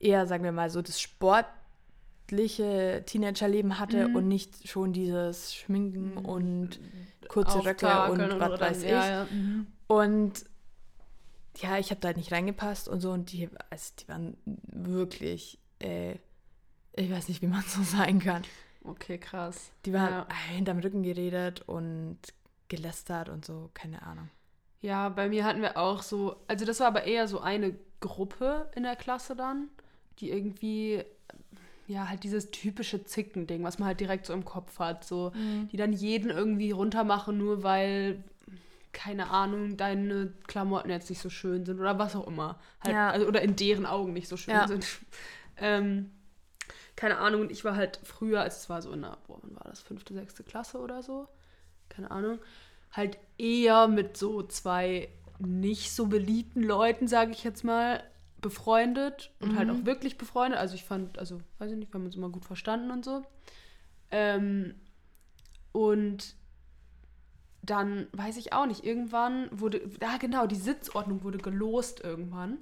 eher, 0.00 0.26
sagen 0.26 0.44
wir 0.44 0.52
mal, 0.52 0.70
so 0.70 0.82
das 0.82 1.00
sportliche 1.00 3.02
Teenagerleben 3.06 3.78
hatte 3.78 4.08
Mhm. 4.08 4.16
und 4.16 4.28
nicht 4.28 4.68
schon 4.68 4.92
dieses 4.92 5.54
Schminken 5.54 6.16
und 6.18 6.80
kurze 7.28 7.64
Röcke 7.64 8.10
und 8.10 8.40
was 8.40 8.60
weiß 8.60 8.82
ich. 8.84 8.90
Ja, 8.90 9.10
ja. 9.10 9.24
Mhm. 9.30 9.66
Und 9.86 10.44
ja, 11.56 11.78
ich 11.78 11.90
habe 11.90 12.00
da 12.00 12.08
halt 12.08 12.16
nicht 12.18 12.30
reingepasst 12.32 12.88
und 12.88 13.00
so. 13.00 13.10
Und 13.10 13.32
die, 13.32 13.48
also 13.70 13.92
die 14.00 14.08
waren 14.08 14.36
wirklich, 14.44 15.58
äh, 15.80 16.12
ich 16.94 17.10
weiß 17.10 17.28
nicht, 17.28 17.42
wie 17.42 17.46
man 17.48 17.62
so 17.66 17.82
sein 17.82 18.20
kann. 18.20 18.42
Okay, 18.84 19.18
krass. 19.18 19.70
Die 19.84 19.92
waren 19.92 20.10
Ja. 20.10 20.26
hinterm 20.50 20.78
Rücken 20.78 21.02
geredet 21.02 21.62
und 21.66 22.18
gelästert 22.68 23.28
und 23.28 23.44
so, 23.44 23.70
keine 23.74 24.02
Ahnung. 24.02 24.28
Ja, 24.80 25.08
bei 25.08 25.28
mir 25.28 25.44
hatten 25.44 25.60
wir 25.62 25.76
auch 25.76 26.02
so, 26.02 26.36
also 26.46 26.64
das 26.64 26.78
war 26.80 26.86
aber 26.88 27.04
eher 27.04 27.26
so 27.26 27.40
eine 27.40 27.74
Gruppe 28.00 28.70
in 28.76 28.84
der 28.84 28.94
Klasse 28.94 29.34
dann, 29.34 29.68
die 30.18 30.30
irgendwie, 30.30 31.02
ja, 31.86 32.08
halt 32.08 32.24
dieses 32.24 32.50
typische 32.50 33.04
Zicken-Ding, 33.04 33.62
was 33.64 33.78
man 33.78 33.88
halt 33.88 34.00
direkt 34.00 34.26
so 34.26 34.32
im 34.32 34.44
Kopf 34.44 34.78
hat, 34.78 35.04
so, 35.04 35.32
die 35.72 35.76
dann 35.76 35.92
jeden 35.92 36.30
irgendwie 36.30 36.70
runtermachen, 36.70 37.38
nur 37.38 37.62
weil, 37.62 38.22
keine 38.92 39.30
Ahnung, 39.30 39.76
deine 39.76 40.32
Klamotten 40.46 40.90
jetzt 40.90 41.08
nicht 41.10 41.20
so 41.20 41.30
schön 41.30 41.64
sind 41.64 41.78
oder 41.80 41.98
was 41.98 42.14
auch 42.16 42.26
immer. 42.26 42.58
Halt, 42.80 42.94
Ja. 42.94 43.10
also, 43.10 43.26
oder 43.26 43.42
in 43.42 43.56
deren 43.56 43.86
Augen 43.86 44.12
nicht 44.12 44.28
so 44.28 44.36
schön 44.36 44.54
Ja. 44.54 44.66
sind. 44.66 44.86
ähm, 45.58 46.10
keine 46.96 47.18
Ahnung, 47.18 47.42
und 47.42 47.52
ich 47.52 47.64
war 47.64 47.76
halt 47.76 48.00
früher, 48.02 48.40
also 48.40 48.56
es 48.56 48.68
war 48.68 48.82
so 48.82 48.90
in 48.92 49.02
der, 49.02 49.18
boah, 49.28 49.38
wann 49.40 49.54
war 49.54 49.64
das, 49.64 49.80
fünfte, 49.80 50.14
sechste 50.14 50.42
Klasse 50.42 50.78
oder 50.78 51.02
so, 51.02 51.28
keine 51.88 52.10
Ahnung, 52.10 52.38
halt 52.90 53.18
eher 53.38 53.86
mit 53.86 54.16
so 54.16 54.42
zwei 54.42 55.08
nicht 55.38 55.92
so 55.92 56.06
beliebten 56.06 56.62
Leuten, 56.64 57.06
sage 57.06 57.30
ich 57.30 57.44
jetzt 57.44 57.62
mal, 57.62 58.02
befreundet 58.40 59.32
und 59.40 59.58
halt 59.58 59.70
auch 59.70 59.84
wirklich 59.84 60.16
befreundet. 60.18 60.58
Also 60.58 60.74
ich 60.74 60.84
fand, 60.84 61.18
also 61.18 61.40
weiß 61.58 61.72
ich 61.72 61.76
nicht, 61.76 61.92
wir 61.92 61.98
haben 61.98 62.06
uns 62.06 62.16
immer 62.16 62.28
gut 62.28 62.44
verstanden 62.44 62.90
und 62.90 63.04
so. 63.04 63.22
Ähm, 64.10 64.74
und 65.72 66.36
dann 67.62 68.06
weiß 68.12 68.36
ich 68.36 68.52
auch 68.52 68.66
nicht, 68.66 68.84
irgendwann 68.84 69.48
wurde, 69.50 69.82
ja 70.00 70.16
genau, 70.18 70.46
die 70.46 70.56
Sitzordnung 70.56 71.22
wurde 71.22 71.38
gelost 71.38 72.02
irgendwann. 72.02 72.58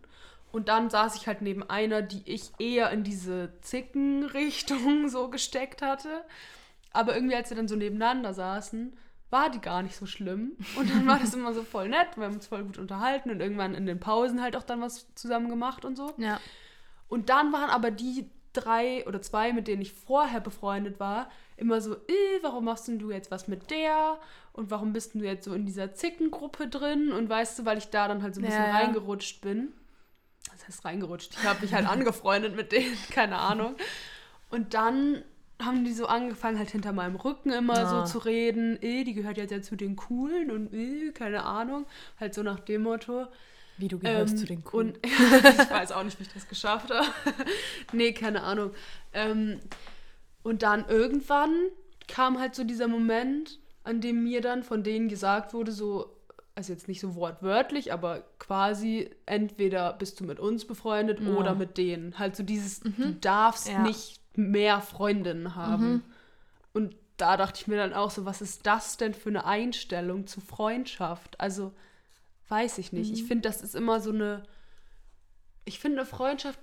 Und 0.53 0.69
dann 0.69 0.91
saß 0.91 1.17
ich 1.17 1.27
halt 1.27 1.43
neben 1.43 1.63
einer, 1.63 2.03
die 2.03 2.23
ich 2.25 2.53
eher 2.59 2.91
in 2.91 3.05
diese 3.05 3.53
Zickenrichtung 3.61 5.09
so 5.09 5.29
gesteckt 5.29 5.83
hatte. 5.83 6.25
Aber 6.93 7.15
irgendwie, 7.15 7.37
als 7.37 7.51
wir 7.51 7.57
dann 7.57 7.69
so 7.69 7.77
nebeneinander 7.77 8.33
saßen, 8.33 8.97
war 9.31 9.51
die 9.51 9.61
gar 9.61 9.83
nicht 9.83 9.97
so 9.97 10.07
schlimm. 10.07 10.53
Und 10.77 10.91
dann 10.91 11.07
war 11.07 11.19
das 11.19 11.35
immer 11.35 11.53
so 11.53 11.63
voll 11.63 11.89
nett. 11.89 12.17
Wir 12.17 12.25
haben 12.25 12.35
uns 12.35 12.47
voll 12.47 12.63
gut 12.65 12.79
unterhalten 12.79 13.31
und 13.31 13.41
irgendwann 13.41 13.75
in 13.75 13.87
den 13.87 13.99
Pausen 14.01 14.41
halt 14.41 14.57
auch 14.57 14.63
dann 14.63 14.81
was 14.81 15.13
zusammen 15.15 15.49
gemacht 15.49 15.85
und 15.85 15.97
so. 15.97 16.13
Ja. 16.17 16.41
Und 17.09 17.29
dann 17.29 17.53
waren 17.53 17.71
aber 17.71 17.91
die 17.91 18.31
drei 18.53 19.07
oder 19.07 19.21
zwei, 19.21 19.53
mit 19.53 19.69
denen 19.69 19.83
ich 19.83 19.93
vorher 19.93 20.41
befreundet 20.41 20.99
war, 20.99 21.29
immer 21.57 21.81
so, 21.81 21.95
äh, 21.95 22.39
warum 22.43 22.65
machst 22.65 22.89
denn 22.89 22.99
du 22.99 23.11
jetzt 23.11 23.31
was 23.31 23.49
mit 23.49 23.71
der? 23.71 24.19
Und 24.53 24.71
warum 24.71 24.93
bist 24.93 25.15
du 25.15 25.19
jetzt 25.19 25.45
so 25.45 25.55
in 25.55 25.67
dieser 25.67 25.93
Zickengruppe 25.95 26.69
drin? 26.69 27.13
Und 27.13 27.29
weißt 27.29 27.59
du, 27.59 27.65
weil 27.65 27.79
ich 27.79 27.91
da 27.91 28.09
dann 28.09 28.23
halt 28.23 28.35
so 28.35 28.41
ein 28.41 28.45
bisschen 28.45 28.63
Ja, 28.63 28.69
ja. 28.69 28.77
reingerutscht 28.77 29.41
bin. 29.43 29.73
Das 30.51 30.67
heißt 30.67 30.85
reingerutscht. 30.85 31.35
Ich 31.39 31.45
habe 31.45 31.61
mich 31.61 31.75
halt 31.75 31.87
angefreundet 31.89 32.57
mit 32.57 32.73
denen, 32.73 32.97
keine 33.11 33.39
Ahnung. 33.39 33.77
Und 34.51 34.75
dann 34.75 35.23
haben 35.63 35.85
die 35.85 35.93
so 35.93 36.07
angefangen, 36.07 36.59
halt 36.59 36.71
hinter 36.71 36.93
meinem 36.93 37.17
Rücken 37.17 37.51
immer 37.51 37.79
Ah. 37.79 38.07
so 38.07 38.13
zu 38.13 38.19
reden. 38.25 38.79
Eh, 38.83 39.05
die 39.05 39.15
gehört 39.15 39.37
jetzt 39.39 39.51
ja 39.53 39.63
zu 39.63 39.77
den 39.77 39.97
Coolen 39.97 40.51
und 40.51 40.73
eh, 40.75 41.13
keine 41.13 41.45
Ahnung. 41.45 41.87
Halt 42.21 42.35
so 42.35 42.43
nach 42.43 42.61
dem 42.61 42.83
Motto. 42.83 43.27
Wie 43.79 43.89
du 43.89 43.99
gehörst 43.99 44.33
Ähm, 44.35 44.39
zu 44.39 44.47
den 44.47 44.65
Coolen. 44.65 44.89
Und 44.93 44.99
ich 45.07 45.71
weiß 45.71 45.93
auch 45.93 46.03
nicht, 46.03 46.19
wie 46.19 46.25
ich 46.25 46.33
das 46.33 46.49
geschafft 46.49 46.91
habe. 46.91 47.07
nee, 47.93 48.13
keine 48.13 48.43
Ahnung. 48.43 48.71
Ähm, 49.13 49.61
und 50.43 50.63
dann 50.63 50.87
irgendwann 50.89 51.55
kam 52.09 52.39
halt 52.39 52.55
so 52.55 52.63
dieser 52.65 52.89
Moment, 52.89 53.59
an 53.85 54.01
dem 54.01 54.23
mir 54.25 54.41
dann 54.41 54.63
von 54.63 54.83
denen 54.83 55.09
gesagt 55.09 55.53
wurde, 55.55 55.73
so, 55.73 56.11
also 56.55 56.73
jetzt 56.73 56.89
nicht 56.89 57.01
so 57.01 57.15
wortwörtlich, 57.17 57.93
aber 57.93 58.23
quasi 58.39 59.11
entweder 59.27 59.93
bist 59.95 60.21
du 60.21 60.25
mit 60.25 60.39
uns 60.41 60.65
befreundet 60.67 61.21
Ja. 61.21 61.29
oder 61.35 61.55
mit 61.55 61.77
denen. 61.79 62.19
Halt 62.19 62.37
so 62.37 62.43
dieses, 62.43 62.81
du 62.81 63.13
darfst 63.21 63.69
Ja. 63.69 63.81
nicht 63.83 64.21
mehr 64.39 64.81
Freundinnen 64.81 65.55
haben. 65.55 65.93
Mhm. 65.93 66.03
Und 66.73 66.97
da 67.17 67.37
dachte 67.37 67.61
ich 67.61 67.67
mir 67.67 67.77
dann 67.77 67.95
auch 67.95 68.11
so, 68.11 68.25
was 68.27 68.43
ist 68.43 68.67
das 68.67 68.97
denn 68.97 69.15
für 69.15 69.31
eine 69.31 69.45
Einstellung 69.47 70.27
zu 70.27 70.41
Freundschaft? 70.41 71.41
Also, 71.41 71.73
weiß 72.49 72.79
ich 72.79 72.93
nicht. 72.93 73.13
Ich 73.13 73.23
Mhm. 73.23 73.27
finde, 73.27 73.49
das 73.49 73.63
ist 73.63 73.75
immer 73.75 74.01
so 74.01 74.11
eine. 74.11 74.43
Ich 75.65 75.79
finde, 75.81 75.99
eine 75.99 76.07
Freundschaft 76.07 76.61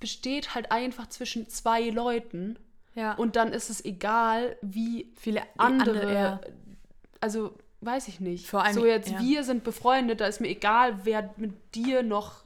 besteht 0.00 0.54
halt 0.54 0.72
einfach 0.72 1.08
zwischen 1.08 1.48
zwei 1.48 1.88
Leuten. 1.90 2.58
ja. 2.94 3.12
Und 3.14 3.36
dann 3.36 3.52
ist 3.52 3.70
es 3.70 3.84
egal, 3.84 4.56
wie 4.62 5.12
viele 5.16 5.42
andere. 5.58 6.12
ja. 6.12 6.40
Also, 7.20 7.56
weiß 7.80 8.08
ich 8.08 8.18
nicht. 8.20 8.46
Vor 8.48 8.64
allem- 8.64 8.74
so 8.74 8.84
jetzt, 8.84 9.10
ja. 9.10 9.20
wir 9.20 9.44
sind 9.44 9.64
befreundet, 9.64 10.20
da 10.20 10.26
ist 10.26 10.40
mir 10.40 10.48
egal, 10.48 11.04
wer 11.04 11.32
mit 11.36 11.74
dir 11.74 12.02
noch 12.02 12.44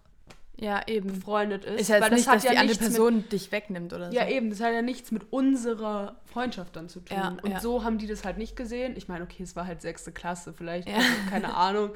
ja, 0.59 0.81
eben. 0.87 1.13
befreundet 1.13 1.65
ist. 1.65 1.83
Ist 1.83 1.89
ja 1.89 1.97
weil 1.97 2.11
jetzt 2.11 2.13
nicht, 2.13 2.29
hat 2.29 2.35
dass 2.37 2.43
die 2.43 2.49
andere 2.51 2.67
nichts 2.67 2.81
mit- 2.83 2.89
Person 2.91 3.29
dich 3.29 3.53
wegnimmt 3.53 3.93
oder 3.93 4.11
so. 4.11 4.17
Ja, 4.17 4.27
eben, 4.29 4.51
das 4.51 4.61
hat 4.61 4.73
ja 4.73 4.83
nichts 4.83 5.11
mit 5.11 5.31
unserer 5.33 6.17
Freundschaft 6.25 6.75
dann 6.77 6.89
zu 6.89 7.01
tun. 7.01 7.17
Ja, 7.17 7.37
und 7.43 7.51
ja. 7.51 7.61
so 7.61 7.85
haben 7.85 7.99
die 7.99 8.07
das 8.07 8.25
halt 8.25 8.39
nicht 8.39 8.57
gesehen. 8.57 8.95
Ich 8.97 9.09
meine, 9.09 9.25
okay, 9.25 9.43
es 9.43 9.55
war 9.57 9.67
halt 9.67 9.83
sechste 9.83 10.13
Klasse, 10.13 10.53
vielleicht, 10.53 10.89
Ja. 10.89 10.97
also, 10.97 11.09
keine 11.31 11.55
Ahnung. 11.57 11.91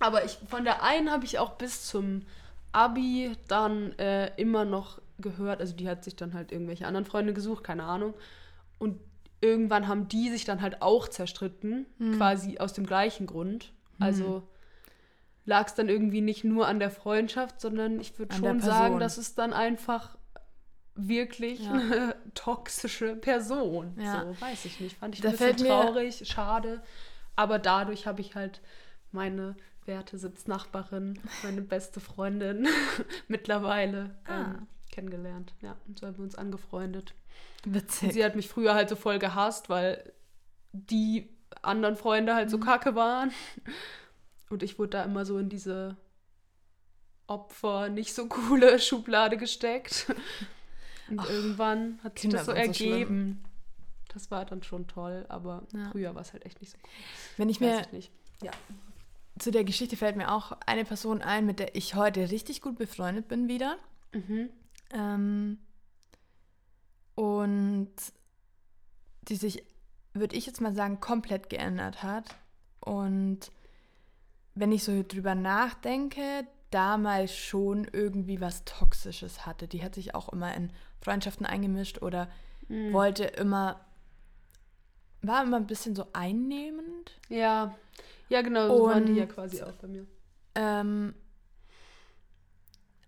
Aber 0.00 0.24
ich, 0.24 0.38
von 0.48 0.64
der 0.64 0.82
einen 0.82 1.10
habe 1.10 1.24
ich 1.24 1.38
auch 1.38 1.52
bis 1.52 1.86
zum 1.86 2.22
Abi 2.72 3.32
dann 3.48 3.92
äh, 3.98 4.30
immer 4.36 4.64
noch 4.64 5.00
gehört. 5.18 5.60
Also 5.60 5.74
die 5.74 5.88
hat 5.88 6.02
sich 6.04 6.16
dann 6.16 6.34
halt 6.34 6.50
irgendwelche 6.52 6.86
anderen 6.86 7.04
Freunde 7.06 7.32
gesucht, 7.32 7.62
keine 7.64 7.84
Ahnung. 7.84 8.14
Und 8.78 8.98
irgendwann 9.40 9.86
haben 9.88 10.08
die 10.08 10.30
sich 10.30 10.44
dann 10.44 10.60
halt 10.60 10.82
auch 10.82 11.08
zerstritten, 11.08 11.86
Hm. 11.98 12.16
quasi 12.16 12.58
aus 12.58 12.72
dem 12.72 12.86
gleichen 12.86 13.26
Grund. 13.26 13.72
Also 14.00 14.42
lag 15.44 15.66
es 15.66 15.74
dann 15.74 15.88
irgendwie 15.88 16.20
nicht 16.20 16.44
nur 16.44 16.66
an 16.66 16.78
der 16.78 16.90
Freundschaft, 16.90 17.60
sondern 17.60 18.00
ich 18.00 18.18
würde 18.18 18.34
schon 18.36 18.60
sagen, 18.60 18.98
dass 18.98 19.18
es 19.18 19.34
dann 19.34 19.52
einfach 19.52 20.16
wirklich 20.94 21.60
Ja. 21.60 21.72
eine 21.72 22.16
toxische 22.34 23.16
Person. 23.16 23.94
Ja. 24.00 24.24
So, 24.24 24.40
weiß 24.40 24.64
ich 24.64 24.80
nicht. 24.80 24.96
Fand 24.98 25.14
ich 25.14 25.20
Da 25.20 25.28
ein 25.28 25.32
bisschen 25.32 25.46
fällt 25.48 25.60
mir- 25.60 25.68
traurig, 25.68 26.22
schade. 26.26 26.82
Aber 27.36 27.58
dadurch 27.58 28.06
habe 28.06 28.20
ich 28.20 28.34
halt 28.36 28.60
meine 29.10 29.56
werte 29.86 30.16
Sitznachbarin, 30.18 31.18
meine 31.42 31.60
beste 31.62 32.00
Freundin 32.00 32.66
mittlerweile 33.28 34.16
Ah. 34.24 34.40
ähm, 34.54 34.66
kennengelernt. 34.90 35.52
Ja, 35.60 35.76
und 35.88 35.98
so 35.98 36.06
haben 36.06 36.16
wir 36.16 36.24
uns 36.24 36.36
angefreundet. 36.36 37.14
Und 37.66 37.74
Witzig. 37.74 38.12
sie 38.12 38.24
hat 38.24 38.36
mich 38.36 38.48
früher 38.48 38.74
halt 38.74 38.88
so 38.88 38.96
voll 38.96 39.18
gehasst, 39.18 39.68
weil 39.68 40.12
die 40.72 41.28
anderen 41.62 41.96
Freunde 41.96 42.34
halt 42.34 42.50
so 42.50 42.58
kacke 42.58 42.94
waren. 42.94 43.32
Und 44.54 44.62
ich 44.62 44.78
wurde 44.78 44.90
da 44.90 45.02
immer 45.04 45.26
so 45.26 45.36
in 45.38 45.48
diese 45.48 45.96
Opfer, 47.26 47.88
nicht 47.88 48.14
so 48.14 48.26
coole 48.28 48.78
Schublade 48.80 49.36
gesteckt. 49.36 50.06
Und 51.10 51.24
irgendwann 51.28 51.98
hat 52.02 52.18
sich 52.18 52.30
Kinder 52.30 52.38
das 52.38 52.46
so 52.46 52.52
sind 52.54 52.76
so 52.76 52.84
ergeben. 52.84 53.44
das 54.12 54.30
war 54.30 54.44
dann 54.44 54.62
schon 54.62 54.86
toll, 54.86 55.26
aber 55.28 55.66
Ja. 55.72 55.90
früher 55.90 56.14
war 56.14 56.22
es 56.22 56.32
halt 56.32 56.46
echt 56.46 56.60
nicht 56.60 56.72
so 56.72 56.78
cool. 56.82 56.90
Wenn 57.36 57.48
ich 57.48 57.60
mir 57.60 57.82
ich. 57.92 58.10
Ja. 58.42 58.52
zu 59.38 59.50
der 59.50 59.64
Geschichte 59.64 59.96
fällt 59.96 60.16
mir 60.16 60.32
auch 60.32 60.52
eine 60.66 60.84
Person 60.84 61.20
ein, 61.22 61.44
mit 61.46 61.58
der 61.58 61.74
ich 61.74 61.94
heute 61.94 62.30
richtig 62.30 62.60
gut 62.62 62.76
befreundet 62.78 63.26
bin 63.28 63.48
wieder. 63.48 63.76
Mhm. 64.12 64.48
Ähm, 64.92 65.58
und 67.14 67.92
die 69.22 69.36
sich, 69.36 69.64
würde 70.12 70.36
ich 70.36 70.46
jetzt 70.46 70.60
mal 70.60 70.74
sagen, 70.74 71.00
komplett 71.00 71.48
geändert 71.50 72.02
hat. 72.02 72.34
Und 72.80 73.50
wenn 74.54 74.72
ich 74.72 74.84
so 74.84 75.02
drüber 75.06 75.34
nachdenke, 75.34 76.46
damals 76.70 77.34
schon 77.36 77.86
irgendwie 77.92 78.40
was 78.40 78.64
Toxisches 78.64 79.46
hatte. 79.46 79.68
Die 79.68 79.82
hat 79.84 79.94
sich 79.94 80.14
auch 80.14 80.28
immer 80.32 80.54
in 80.54 80.70
Freundschaften 81.00 81.46
eingemischt 81.46 82.02
oder 82.02 82.28
Mhm. 82.68 82.92
wollte 82.92 83.24
immer, 83.24 83.80
war 85.22 85.42
immer 85.44 85.58
ein 85.58 85.66
bisschen 85.66 85.94
so 85.94 86.06
einnehmend. 86.12 87.12
Ja. 87.28 87.74
Ja, 88.30 88.42
genau, 88.42 88.68
so 88.76 88.86
waren 88.86 89.04
die 89.06 89.12
Und- 89.12 89.18
ja 89.18 89.26
quasi 89.26 89.62
auch 89.62 89.72
bei 89.74 89.86
mir. 89.88 90.06
Ähm, 90.54 91.14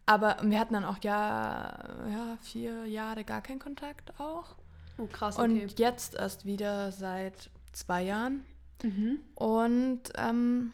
aber 0.05 0.37
wir 0.43 0.61
hatten 0.61 0.75
dann 0.75 0.85
auch 0.85 0.99
ja, 1.03 1.79
ja 2.11 2.39
vier 2.43 2.85
Jahre 2.87 3.25
gar 3.25 3.41
keinen 3.43 3.59
Kontakt 3.59 4.19
auch. 4.21 4.57
Oh, 4.99 5.07
krass, 5.07 5.39
Und 5.39 5.79
jetzt 5.79 6.15
erst 6.15 6.45
wieder 6.47 6.93
seit 6.93 7.51
zwei 7.73 8.03
Jahren. 8.03 8.45
Mhm. 8.83 9.19
Und 9.35 10.03
ähm, 10.17 10.73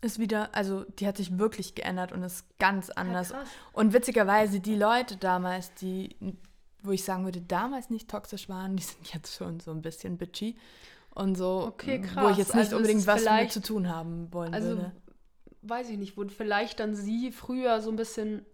ist 0.00 0.18
wieder, 0.18 0.54
also 0.54 0.84
die 0.98 1.06
hat 1.06 1.16
sich 1.16 1.38
wirklich 1.38 1.74
geändert 1.74 2.12
und 2.12 2.22
ist 2.22 2.44
ganz 2.58 2.90
anders. 2.90 3.30
krass. 3.30 3.48
und 3.72 3.92
witzigerweise, 3.92 4.60
die 4.60 4.76
Leute 4.76 5.16
damals, 5.16 5.74
die, 5.74 6.16
wo 6.82 6.92
ich 6.92 7.04
sagen 7.04 7.24
würde, 7.24 7.40
damals 7.40 7.90
nicht 7.90 8.08
toxisch 8.08 8.48
waren, 8.48 8.76
die 8.76 8.82
sind 8.84 9.12
jetzt 9.12 9.34
schon 9.36 9.58
so 9.60 9.70
ein 9.72 9.82
bisschen 9.82 10.16
bitchy. 10.18 10.56
Und 11.10 11.36
so, 11.36 11.64
Okay, 11.66 12.00
wo 12.14 12.28
ich 12.28 12.36
jetzt 12.36 12.54
nicht 12.54 12.66
Also 12.66 12.76
es 12.76 12.80
unbedingt 12.82 13.06
was 13.08 13.24
damit 13.24 13.50
zu 13.50 13.60
tun 13.60 13.88
haben 13.88 14.32
wollen 14.32 14.54
Also, 14.54 14.68
würde. 14.68 14.92
weiß 15.62 15.90
ich 15.90 15.98
nicht, 15.98 16.16
wurde 16.16 16.30
vielleicht 16.32 16.78
dann 16.78 16.94
sie 16.94 17.32
früher 17.32 17.80
so 17.80 17.90
ein 17.90 17.96
bisschen 17.96 18.46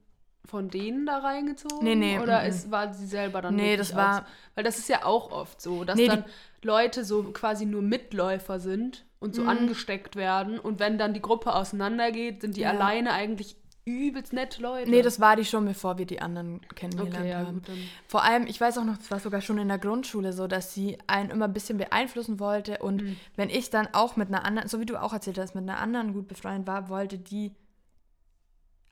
von 0.47 0.69
denen 0.71 1.05
da 1.05 1.19
reingezogen? 1.19 1.79
Nee, 1.83 1.95
nee, 1.95 2.19
Oder 2.21 2.43
mhm. 2.43 2.49
ist, 2.49 2.71
war 2.71 2.93
sie 2.95 3.07
selber 3.07 3.43
dann 3.43 3.57
Nee, 3.57 3.77
das 3.77 3.95
war- 3.95 4.21
auch 4.21 4.21
so? 4.23 4.27
Weil 4.55 4.65
das 4.65 4.79
ist 4.79 4.89
ja 4.89 5.05
auch 5.05 5.31
oft 5.31 5.61
so, 5.61 5.85
dass 5.85 5.97
Nee, 5.97 6.07
dann 6.07 6.25
Leute 6.63 7.05
so 7.05 7.23
quasi 7.25 7.67
nur 7.67 7.83
Mitläufer 7.83 8.59
sind 8.61 9.05
und 9.25 9.35
so 9.35 9.43
Mhm. 9.43 9.49
angesteckt 9.49 10.15
werden. 10.17 10.59
Und 10.61 10.79
wenn 10.79 10.99
dann 10.99 11.15
die 11.15 11.23
Gruppe 11.23 11.55
auseinandergeht, 11.55 12.43
sind 12.43 12.57
die 12.57 12.61
Ja. 12.61 12.71
alleine 12.71 13.13
eigentlich 13.13 13.57
übelst 13.87 14.33
nette 14.33 14.63
Leute. 14.63 14.91
Nee, 14.91 15.03
das 15.03 15.21
war 15.21 15.37
die 15.37 15.45
schon, 15.45 15.67
bevor 15.67 15.99
wir 15.99 16.07
die 16.07 16.23
anderen 16.23 16.61
kennengelernt 16.75 17.17
Okay, 17.19 17.29
ja, 17.31 17.39
haben. 17.47 17.63
gut. 17.63 17.71
Vor 18.09 18.23
allem, 18.25 18.47
ich 18.47 18.59
weiß 18.61 18.79
auch 18.79 18.85
noch, 18.85 18.97
das 18.97 19.11
war 19.11 19.19
sogar 19.21 19.41
schon 19.43 19.59
in 19.59 19.69
der 19.69 19.79
Grundschule 19.79 20.33
so, 20.33 20.47
dass 20.47 20.73
sie 20.73 20.97
einen 21.07 21.29
immer 21.31 21.45
ein 21.47 21.53
bisschen 21.53 21.77
beeinflussen 21.77 22.39
wollte. 22.41 22.79
Und 22.79 23.03
Mhm. 23.03 23.17
wenn 23.37 23.51
ich 23.51 23.69
dann 23.71 23.89
auch 23.93 24.17
mit 24.17 24.29
einer 24.29 24.45
anderen, 24.45 24.69
so 24.69 24.81
wie 24.81 24.87
du 24.87 25.01
auch 25.03 25.13
erzählt 25.13 25.37
hast, 25.39 25.55
mit 25.55 25.65
einer 25.69 25.81
anderen 25.81 26.15
gut 26.15 26.29
befreundet 26.29 26.67
war, 26.67 26.89
wollte 26.89 27.19
die 27.19 27.53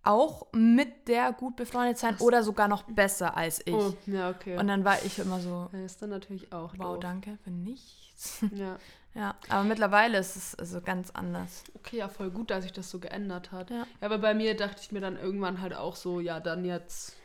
auch 0.03 0.47
mit 0.53 1.07
der 1.09 1.33
gut 1.33 1.55
befreundet 1.57 1.97
sein 1.97 2.17
oder 2.19 2.43
sogar 2.43 2.67
noch 2.69 2.83
besser 2.83 3.37
als 3.37 3.61
ich. 3.65 3.73
Oh, 3.73 3.95
ja, 4.07 4.31
okay. 4.31 4.57
Und 4.59 4.67
dann 4.67 4.85
war 4.85 5.03
ich 5.05 5.19
immer 5.21 5.39
so, 5.41 5.69
ja, 5.73 5.85
ist 5.85 6.03
dann 6.03 6.11
natürlich 6.11 6.53
auch 6.53 6.75
wow, 6.77 6.95
doof. 6.95 7.01
danke 7.01 7.39
für 7.45 7.51
nichts. 7.51 8.45
Ja. 8.55 8.79
ja, 9.15 9.35
aber 9.49 9.65
mittlerweile 9.65 10.19
ist 10.19 10.37
es 10.37 10.55
also 10.55 10.81
ganz 10.81 11.11
anders. 11.11 11.65
Okay, 11.75 11.99
ja, 11.99 12.09
voll 12.09 12.31
gut, 12.31 12.51
dass 12.51 12.63
sich 12.65 12.73
das 12.73 12.91
so 12.91 12.99
geändert 12.99 13.53
hat. 13.53 13.71
Ja. 13.71 13.79
Ja, 14.01 14.07
aber 14.07 14.19
bei 14.19 14.35
mir 14.35 14.57
dachte 14.57 14.81
ich 14.83 14.93
mir 14.93 15.01
dann 15.01 15.17
irgendwann 15.19 15.61
halt 15.61 15.75
auch 15.75 15.97
so, 15.97 16.21
ja, 16.21 16.41
dann 16.41 16.65
jetzt 16.65 17.17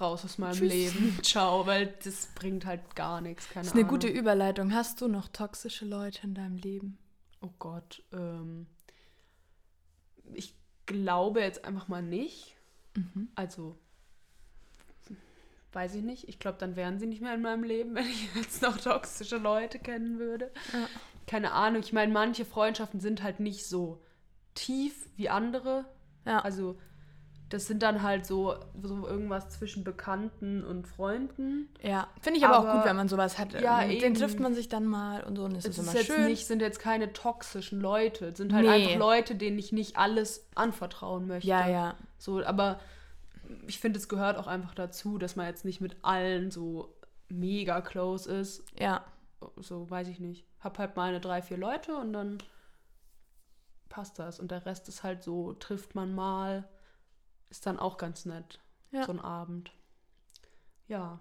raus 0.00 0.24
aus 0.24 0.38
meinem 0.38 0.54
Tschüss. 0.54 0.72
Leben. 0.72 1.18
Ciao, 1.22 1.66
weil 1.66 1.94
das 2.04 2.26
bringt 2.34 2.66
halt 2.66 2.96
gar 2.96 3.20
nichts. 3.20 3.48
Keine 3.48 3.62
Das 3.62 3.68
ist 3.68 3.72
eine 3.74 3.82
Ahnung. 3.84 4.00
gute 4.00 4.08
Überleitung. 4.08 4.74
Hast 4.74 5.00
du 5.00 5.06
noch 5.08 5.28
toxische 5.28 5.84
Leute 5.84 6.24
in 6.24 6.34
deinem 6.34 6.56
Leben? 6.56 6.98
Oh 7.40 7.50
Gott. 7.60 8.02
Ähm, 8.12 8.66
ich 10.34 10.54
glaube 10.86 11.40
jetzt 11.40 11.64
einfach 11.64 11.86
mal 11.86 12.02
nicht. 12.02 12.56
Mhm. 12.96 13.28
Also, 13.36 13.76
weiß 15.72 15.94
ich 15.94 16.02
nicht. 16.02 16.28
Ich 16.28 16.38
glaube, 16.38 16.58
dann 16.58 16.74
wären 16.74 16.98
sie 16.98 17.06
nicht 17.06 17.20
mehr 17.22 17.34
in 17.34 17.42
meinem 17.42 17.62
Leben, 17.62 17.94
wenn 17.94 18.06
ich 18.06 18.34
jetzt 18.34 18.62
noch 18.62 18.78
toxische 18.78 19.36
Leute 19.36 19.78
kennen 19.78 20.18
würde. 20.18 20.50
Ja. 20.72 20.88
Keine 21.26 21.52
Ahnung. 21.52 21.82
Ich 21.82 21.92
meine, 21.92 22.12
manche 22.12 22.44
Freundschaften 22.44 23.00
sind 23.00 23.22
halt 23.22 23.40
nicht 23.40 23.66
so 23.66 24.02
tief 24.54 25.08
wie 25.16 25.28
andere. 25.28 25.84
Ja. 26.24 26.40
Also, 26.40 26.78
das 27.48 27.66
sind 27.68 27.82
dann 27.84 28.02
halt 28.02 28.26
so, 28.26 28.56
so 28.82 29.06
irgendwas 29.06 29.50
zwischen 29.50 29.84
Bekannten 29.84 30.64
und 30.64 30.88
Freunden. 30.88 31.68
Ja, 31.80 32.08
finde 32.20 32.38
ich 32.40 32.44
aber, 32.46 32.58
auch 32.58 32.64
Aber- 32.64 32.78
gut, 32.78 32.84
wenn 32.88 32.96
man 32.96 33.08
sowas 33.08 33.38
hat. 33.38 33.52
Ja, 33.60 33.78
Mit 33.78 33.90
eben. 33.92 34.00
Den 34.00 34.14
trifft 34.14 34.40
man 34.40 34.54
sich 34.54 34.68
dann 34.68 34.84
mal 34.84 35.22
und 35.22 35.36
so 35.36 35.44
und 35.44 35.52
es 35.56 35.64
ist 35.64 35.78
ist 35.78 35.84
immer 35.84 35.94
jetzt 35.96 36.06
schön. 36.06 36.24
nicht, 36.26 36.46
sind 36.46 36.60
jetzt 36.60 36.80
keine 36.80 37.12
toxischen 37.12 37.80
Leute. 37.80 38.26
Es 38.26 38.38
sind 38.38 38.52
halt 38.52 38.66
Nee. 38.66 38.72
einfach 38.86 38.98
Leute, 38.98 39.36
denen 39.36 39.58
ich 39.60 39.70
nicht 39.72 39.96
alles 39.96 40.48
anvertrauen 40.56 41.28
möchte. 41.28 41.48
ja, 41.48 41.68
ja. 41.68 41.94
So, 42.18 42.44
aber 42.44 42.80
ich 43.68 43.78
finde, 43.78 43.98
es 44.00 44.08
gehört 44.08 44.38
auch 44.38 44.48
einfach 44.48 44.74
dazu, 44.74 45.18
dass 45.18 45.36
man 45.36 45.46
jetzt 45.46 45.64
nicht 45.64 45.80
mit 45.80 45.96
allen 46.02 46.50
so 46.50 46.92
mega 47.28 47.80
close 47.80 48.28
ist. 48.32 48.64
Ja, 48.76 49.04
So, 49.56 49.88
weiß 49.90 50.08
ich 50.08 50.20
nicht. 50.20 50.46
Hab 50.60 50.78
halt 50.78 50.96
meine 50.96 51.20
drei, 51.20 51.42
vier 51.42 51.56
Leute 51.56 51.96
und 51.96 52.12
dann 52.12 52.38
passt 53.88 54.18
das. 54.18 54.40
Und 54.40 54.50
der 54.50 54.66
Rest 54.66 54.88
ist 54.88 55.02
halt 55.02 55.22
so, 55.22 55.52
trifft 55.54 55.94
man 55.94 56.14
mal, 56.14 56.68
ist 57.50 57.66
dann 57.66 57.78
auch 57.78 57.96
ganz 57.98 58.24
nett. 58.24 58.58
Ja. 58.90 59.04
So 59.04 59.12
ein 59.12 59.20
Abend. 59.20 59.70
Ja. 60.88 61.18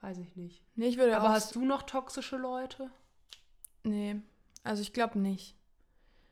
weiß 0.00 0.18
ich 0.18 0.36
nicht. 0.36 0.62
Nee, 0.74 0.88
ich 0.88 0.98
würde 0.98 1.16
Aber 1.16 1.30
hast 1.30 1.54
du 1.54 1.64
noch 1.64 1.82
toxische 1.82 2.36
Leute? 2.36 2.90
Nee, 3.84 4.16
also 4.64 4.82
ich 4.82 4.92
glaube 4.92 5.18
nicht. 5.18 5.54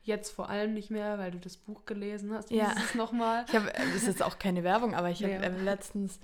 Jetzt 0.01 0.31
vor 0.31 0.47
allem 0.49 0.73
nicht 0.73 0.89
mehr, 0.89 1.17
weil 1.17 1.31
du 1.31 1.39
das 1.39 1.57
Buch 1.57 1.85
gelesen 1.85 2.33
hast. 2.33 2.49
Ja. 2.51 2.73
Nochmal. 2.93 3.43
Ich 3.49 3.55
habe, 3.55 3.65
das 3.75 3.95
ist 3.95 4.07
jetzt 4.07 4.23
auch 4.23 4.39
keine 4.39 4.63
Werbung, 4.63 4.95
aber 4.95 5.09
ich 5.09 5.21
habe 5.23 5.37
Nee. 5.37 5.45
ähm, 5.45 5.65
letztens 5.65 6.19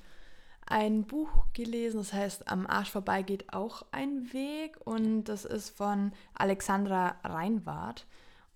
ein 0.65 1.03
Buch 1.03 1.29
gelesen, 1.53 1.97
das 1.97 2.13
heißt 2.13 2.47
Am 2.47 2.67
Arsch 2.67 2.91
vorbei 2.91 3.21
geht 3.21 3.53
auch 3.53 3.85
ein 3.91 4.31
Weg 4.33 4.77
und 4.85 5.25
das 5.25 5.45
ist 5.45 5.69
von 5.69 6.13
Alexandra 6.33 7.15
Reinwart. 7.23 8.05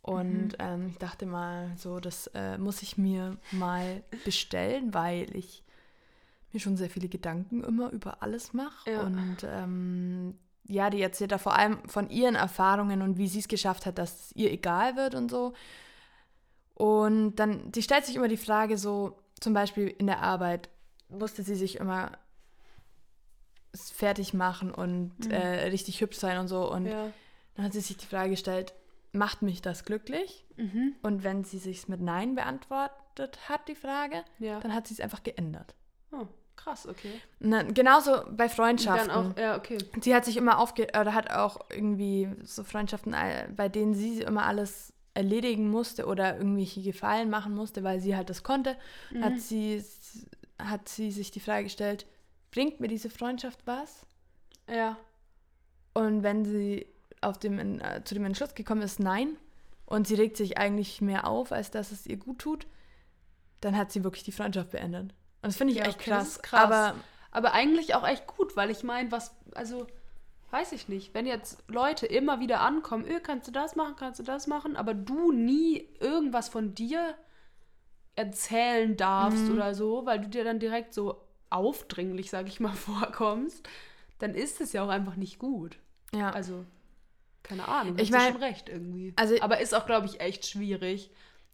Und 0.02 0.56
ähm, 0.60 0.88
ich 0.92 0.98
dachte 1.00 1.26
mal, 1.26 1.74
so, 1.76 2.00
das 2.00 2.28
äh, 2.28 2.58
muss 2.58 2.82
ich 2.82 2.98
mir 2.98 3.38
mal 3.52 4.04
bestellen, 4.24 4.94
weil 4.94 5.36
ich 5.36 5.66
mir 6.54 6.62
schon 6.62 6.78
sehr 6.78 6.90
viele 6.90 7.10
Gedanken 7.10 7.64
immer 7.64 7.92
über 7.92 8.24
alles 8.24 8.54
mache. 8.54 8.90
Ja. 8.90 9.02
Und 9.02 9.38
ähm, 9.44 10.36
ja, 10.64 10.90
die 10.90 11.02
erzählt 11.02 11.34
da 11.34 11.38
vor 11.38 11.58
allem 11.58 11.80
von 11.90 12.10
ihren 12.10 12.36
Erfahrungen 12.36 13.02
und 13.02 13.18
wie 13.18 13.28
sie 13.28 13.40
es 13.40 13.50
geschafft 13.50 13.86
hat, 13.86 13.98
dass 13.98 14.28
es 14.28 14.36
ihr 14.36 14.52
egal 14.52 14.96
wird 14.96 15.14
und 15.14 15.30
so. 15.30 15.54
Und 16.74 17.36
dann, 17.36 17.72
die 17.72 17.82
stellt 17.82 18.06
sich 18.06 18.16
immer 18.16 18.28
die 18.28 18.38
Frage 18.38 18.78
so, 18.78 19.20
zum 19.40 19.54
Beispiel 19.54 19.88
in 19.88 20.08
der 20.08 20.22
Arbeit 20.22 20.70
musste 21.10 21.44
sie 21.44 21.56
sich 21.56 21.78
immer 21.78 22.12
fertig 23.74 24.34
machen 24.34 24.72
und 24.74 25.32
äh, 25.32 25.68
richtig 25.68 26.02
hübsch 26.02 26.18
sein 26.18 26.38
und 26.40 26.48
so. 26.48 26.72
Und 26.72 26.86
Ja. 26.88 27.12
dann 27.56 27.66
hat 27.66 27.74
sie 27.74 27.82
sich 27.82 27.98
die 27.98 28.06
Frage 28.06 28.32
gestellt, 28.32 28.74
macht 29.12 29.42
mich 29.42 29.62
das 29.62 29.84
glücklich? 29.86 30.46
Mhm. 30.56 30.96
Und 31.04 31.24
wenn 31.24 31.44
sie 31.44 31.60
sich 31.60 31.88
mit 31.88 32.02
Nein 32.02 32.36
beantwortet 32.36 33.38
hat, 33.50 33.68
die 33.68 33.76
Frage, 33.76 34.24
Ja. 34.40 34.60
dann 34.60 34.74
hat 34.74 34.88
sie 34.88 34.96
es 34.96 35.00
einfach 35.00 35.22
geändert. 35.24 35.76
Oh, 36.12 36.28
krass, 36.56 36.88
okay. 36.88 37.12
Dann, 37.40 37.74
genauso 37.74 38.24
bei 38.32 38.46
Und 38.46 38.52
Freundschaften. 38.52 39.10
dann 39.10 39.32
auch, 39.34 39.38
ja, 39.38 39.58
okay. 39.58 39.78
Sie 40.02 40.16
hat 40.16 40.26
sich 40.26 40.38
immer 40.38 40.58
aufge... 40.60 40.88
oder 41.00 41.14
hat 41.14 41.30
auch 41.32 41.60
irgendwie 41.70 42.30
so 42.44 42.64
Freundschaften, 42.64 43.16
bei 43.56 43.70
denen 43.70 43.94
sie 43.94 44.22
immer 44.22 44.46
alles 44.46 44.94
erledigen 45.14 45.70
musste 45.70 46.06
oder 46.06 46.38
irgendwelche 46.38 46.82
Gefallen 46.82 47.30
machen 47.30 47.54
musste, 47.56 47.84
weil 47.84 48.00
sie 48.00 48.16
halt 48.16 48.30
das 48.30 48.44
konnte, 48.44 48.76
Mhm. 49.12 49.24
hat, 49.24 49.40
sie, 49.40 49.84
hat 50.60 50.90
sie 50.90 51.12
sich 51.12 51.32
die 51.32 51.40
Frage 51.40 51.66
gestellt, 51.66 52.06
bringt 52.52 52.80
mir 52.80 52.88
diese 52.88 53.10
Freundschaft 53.10 53.60
was? 53.66 54.06
Ja. 54.70 54.98
Und 55.94 56.24
wenn 56.24 56.46
sie 56.46 56.86
auf 57.22 57.38
dem, 57.40 57.80
äh, 57.80 58.04
zu 58.04 58.14
dem 58.14 58.26
Entschluss 58.26 58.54
gekommen 58.56 58.82
ist, 58.82 59.00
nein, 59.00 59.38
und 59.86 60.08
sie 60.08 60.16
regt 60.16 60.38
sich 60.38 60.58
eigentlich 60.58 61.02
mehr 61.02 61.28
auf, 61.28 61.52
als 61.52 61.72
dass 61.72 61.92
es 61.92 62.06
ihr 62.06 62.18
gut 62.18 62.40
tut, 62.40 62.68
dann 63.62 63.76
hat 63.78 63.92
sie 63.92 64.04
wirklich 64.04 64.24
die 64.24 64.32
Freundschaft 64.32 64.72
beendet. 64.72 65.12
Und 65.42 65.50
das 65.50 65.56
finde 65.58 65.74
ich 65.74 65.80
Ja, 65.80 65.86
echt 65.86 66.00
okay, 66.00 66.10
das 66.10 66.26
krass. 66.26 66.36
ist 66.36 66.44
krass. 66.44 66.64
Aber 66.64 66.96
Aber 67.32 67.54
eigentlich 67.54 67.96
auch 67.96 68.06
echt 68.08 68.28
gut, 68.28 68.56
weil 68.56 68.70
ich 68.72 68.84
meine, 68.84 69.12
was, 69.12 69.36
also, 69.54 69.86
weiß 70.52 70.72
ich 70.72 70.88
nicht, 70.88 71.14
wenn 71.14 71.26
jetzt 71.28 71.64
Leute 71.68 72.06
immer 72.06 72.40
wieder 72.40 72.62
ankommen, 72.62 73.06
öh, 73.06 73.20
kannst 73.20 73.48
du 73.48 73.52
das 73.52 73.76
machen, 73.76 73.96
kannst 73.98 74.20
du 74.20 74.24
das 74.24 74.48
machen, 74.48 74.76
aber 74.76 74.94
du 74.94 75.32
nie 75.32 75.88
irgendwas 76.00 76.50
von 76.50 76.74
dir 76.74 77.16
erzählen 78.18 78.98
darfst 78.98 79.46
Mhm. 79.46 79.54
oder 79.54 79.74
so, 79.74 80.06
weil 80.06 80.20
du 80.20 80.28
dir 80.28 80.44
dann 80.44 80.60
direkt 80.60 80.94
so 80.94 81.22
aufdringlich, 81.50 82.30
sag 82.30 82.48
ich 82.48 82.60
mal, 82.60 82.74
vorkommst, 82.76 83.68
dann 84.20 84.36
ist 84.36 84.60
es 84.60 84.74
ja 84.74 84.84
auch 84.84 84.90
einfach 84.90 85.16
nicht 85.16 85.40
gut. 85.40 85.78
ja, 86.14 86.30
Also, 86.32 86.66
keine 87.44 87.68
Ahnung, 87.68 87.96
Ich 87.98 88.12
hast 88.12 88.14
du 88.14 88.18
mein- 88.18 88.34
schon 88.34 88.44
recht 88.44 88.70
irgendwie. 88.70 89.14
also- 89.16 89.40
aber 89.42 89.60
ist 89.62 89.74
auch, 89.74 89.86
glaube 89.86 90.08
ich, 90.08 90.20
echt 90.20 90.46
schwierig, 90.46 91.12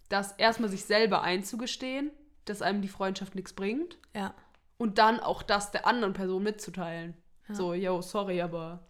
das 0.09 0.31
erstmal 0.33 0.69
sich 0.69 0.85
selber 0.85 1.21
einzugestehen, 1.21 2.11
dass 2.45 2.61
einem 2.61 2.81
die 2.81 2.87
Freundschaft 2.87 3.35
nichts 3.35 3.53
bringt 3.53 3.97
ja. 4.15 4.33
und 4.77 4.97
dann 4.97 5.19
auch 5.19 5.43
das 5.43 5.71
der 5.71 5.85
anderen 5.87 6.13
Person 6.13 6.43
mitzuteilen. 6.43 7.15
Ja. 7.49 7.55
So, 7.55 7.73
yo, 7.73 8.01
sorry, 8.01 8.41
aber 8.41 8.85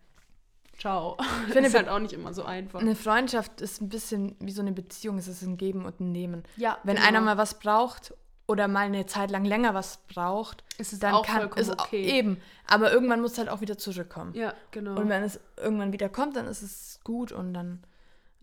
ciao. 0.77 1.17
Ich 1.47 1.53
finde, 1.53 1.69
ist 1.69 1.75
halt 1.75 1.89
auch 1.89 1.99
nicht 1.99 2.13
immer 2.13 2.33
so 2.33 2.43
einfach. 2.43 2.81
Eine 2.81 2.95
Freundschaft 2.95 3.61
ist 3.61 3.81
ein 3.81 3.89
bisschen 3.89 4.35
wie 4.39 4.51
so 4.51 4.61
eine 4.61 4.71
Beziehung, 4.71 5.17
es 5.17 5.27
ist 5.27 5.41
ein 5.41 5.57
Geben 5.57 5.85
und 5.85 5.99
ein 5.99 6.11
Nehmen. 6.11 6.43
ja, 6.57 6.77
Wenn 6.83 6.95
genau. 6.95 7.07
einer 7.07 7.21
mal 7.21 7.37
was 7.37 7.59
braucht 7.59 8.13
oder 8.47 8.67
mal 8.67 8.85
eine 8.85 9.05
Zeit 9.05 9.31
lang 9.31 9.45
länger 9.45 9.73
was 9.73 9.99
braucht, 10.07 10.63
ist 10.77 10.93
es 10.93 10.99
dann 10.99 11.13
auch 11.13 11.25
kann 11.25 11.49
es 11.55 11.69
okay. 11.69 12.03
eben. 12.03 12.41
Aber 12.67 12.91
irgendwann 12.91 13.21
muss 13.21 13.33
es 13.33 13.37
halt 13.37 13.49
auch 13.49 13.61
wieder 13.61 13.77
zurückkommen. 13.77 14.33
Ja, 14.35 14.53
genau. 14.71 14.99
Und 14.99 15.09
wenn 15.09 15.23
es 15.23 15.39
irgendwann 15.57 15.93
wieder 15.93 16.09
kommt, 16.09 16.35
dann 16.35 16.47
ist 16.47 16.61
es 16.61 16.99
gut 17.03 17.31
und 17.31 17.53
dann 17.53 17.83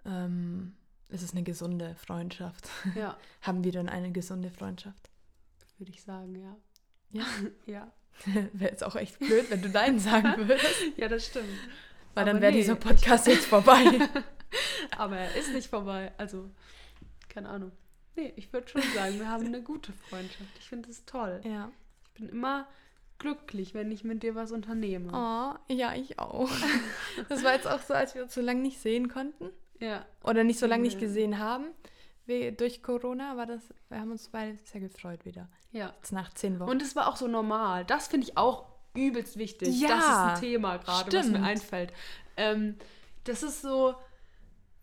ähm, 0.07 0.75
ist 1.09 1.23
es 1.23 1.33
eine 1.33 1.43
gesunde 1.43 1.95
Freundschaft. 1.97 2.69
ja, 2.95 3.17
Haben 3.43 3.65
wir 3.65 3.73
dann 3.73 3.89
eine 3.89 4.11
gesunde 4.11 4.51
Freundschaft? 4.51 5.11
würde 5.81 5.93
ich 5.93 6.03
sagen, 6.03 6.37
ja. 6.37 6.57
Ja. 7.11 7.25
ja. 7.67 7.93
Wäre 8.53 8.71
jetzt 8.71 8.85
auch 8.85 8.97
echt 8.97 9.19
blöd, 9.19 9.51
wenn 9.51 9.63
du 9.63 9.71
Nein 9.71 9.99
sagen 9.99 10.47
würdest. 10.47 10.83
Ja, 10.97 11.09
das 11.09 11.27
stimmt. 11.27 11.49
Weil 12.15 12.25
dann 12.25 12.41
wäre 12.41 12.53
nee. 12.53 12.59
dieser 12.59 12.75
Podcast 12.75 13.27
jetzt 13.27 13.47
vorbei. 13.47 14.09
Aber 14.99 15.17
er 15.17 15.35
ist 15.37 15.53
nicht 15.53 15.69
vorbei. 15.69 16.13
Also, 16.19 16.51
keine 17.29 17.49
Ahnung. 17.49 17.73
Nee, 18.17 18.33
ich 18.37 18.53
würde 18.53 18.69
schon 18.69 18.83
sagen, 18.95 19.19
wir 19.19 19.29
haben 19.29 19.47
eine 19.47 19.63
gute 19.63 19.93
Freundschaft. 19.93 20.51
Ich 20.59 20.69
finde 20.69 20.91
es 20.91 21.05
toll. 21.05 21.41
ja. 21.45 21.71
Ich 22.13 22.21
bin 22.21 22.29
immer 22.29 22.67
glücklich, 23.19 23.73
wenn 23.73 23.93
ich 23.93 24.03
mit 24.03 24.23
dir 24.23 24.35
was 24.35 24.51
unternehme. 24.51 25.11
Oh, 25.13 25.73
ja, 25.73 25.95
ich 25.95 26.19
auch. 26.19 26.51
Das 27.29 27.45
war 27.45 27.55
jetzt 27.55 27.69
auch 27.69 27.81
so, 27.81 27.95
als 27.95 28.15
wir 28.15 28.23
uns 28.25 28.35
so 28.35 28.41
lange 28.41 28.61
nicht 28.61 28.81
sehen 28.81 29.09
konnten. 29.09 29.51
Ja, 29.79 30.05
Oder 30.25 30.45
nicht 30.45 30.59
so 30.59 30.67
lange 30.67 30.83
nicht 30.83 30.99
gesehen 30.99 31.39
haben. 31.39 31.67
Wir, 32.27 32.53
durch 32.53 32.83
Corona 32.83 33.37
war 33.37 33.47
das, 33.47 33.63
wir 33.89 34.01
haben 34.01 34.11
uns 34.11 34.29
beide 34.29 34.59
sehr 34.65 34.81
gefreut 34.81 35.25
wieder. 35.25 35.49
ja. 35.73 35.95
Jetzt 35.97 36.13
nach 36.13 36.33
zehn 36.35 36.61
Wochen. 36.61 36.71
Und 36.71 36.83
es 36.83 36.97
war 36.97 37.09
auch 37.09 37.17
so 37.17 37.29
normal. 37.29 37.85
Das 37.85 38.09
finde 38.09 38.27
ich 38.27 38.37
auch 38.37 38.67
übelst 38.95 39.37
wichtig. 39.37 39.81
Ja, 39.81 39.89
das 39.89 40.05
ist 40.05 40.11
ein 40.11 40.41
Thema 40.41 40.77
gerade, 40.79 41.13
was 41.17 41.27
mir 41.27 41.43
einfällt. 41.43 41.93
Ähm, 42.37 42.77
das 43.25 43.43
ist 43.43 43.63
so, 43.63 43.95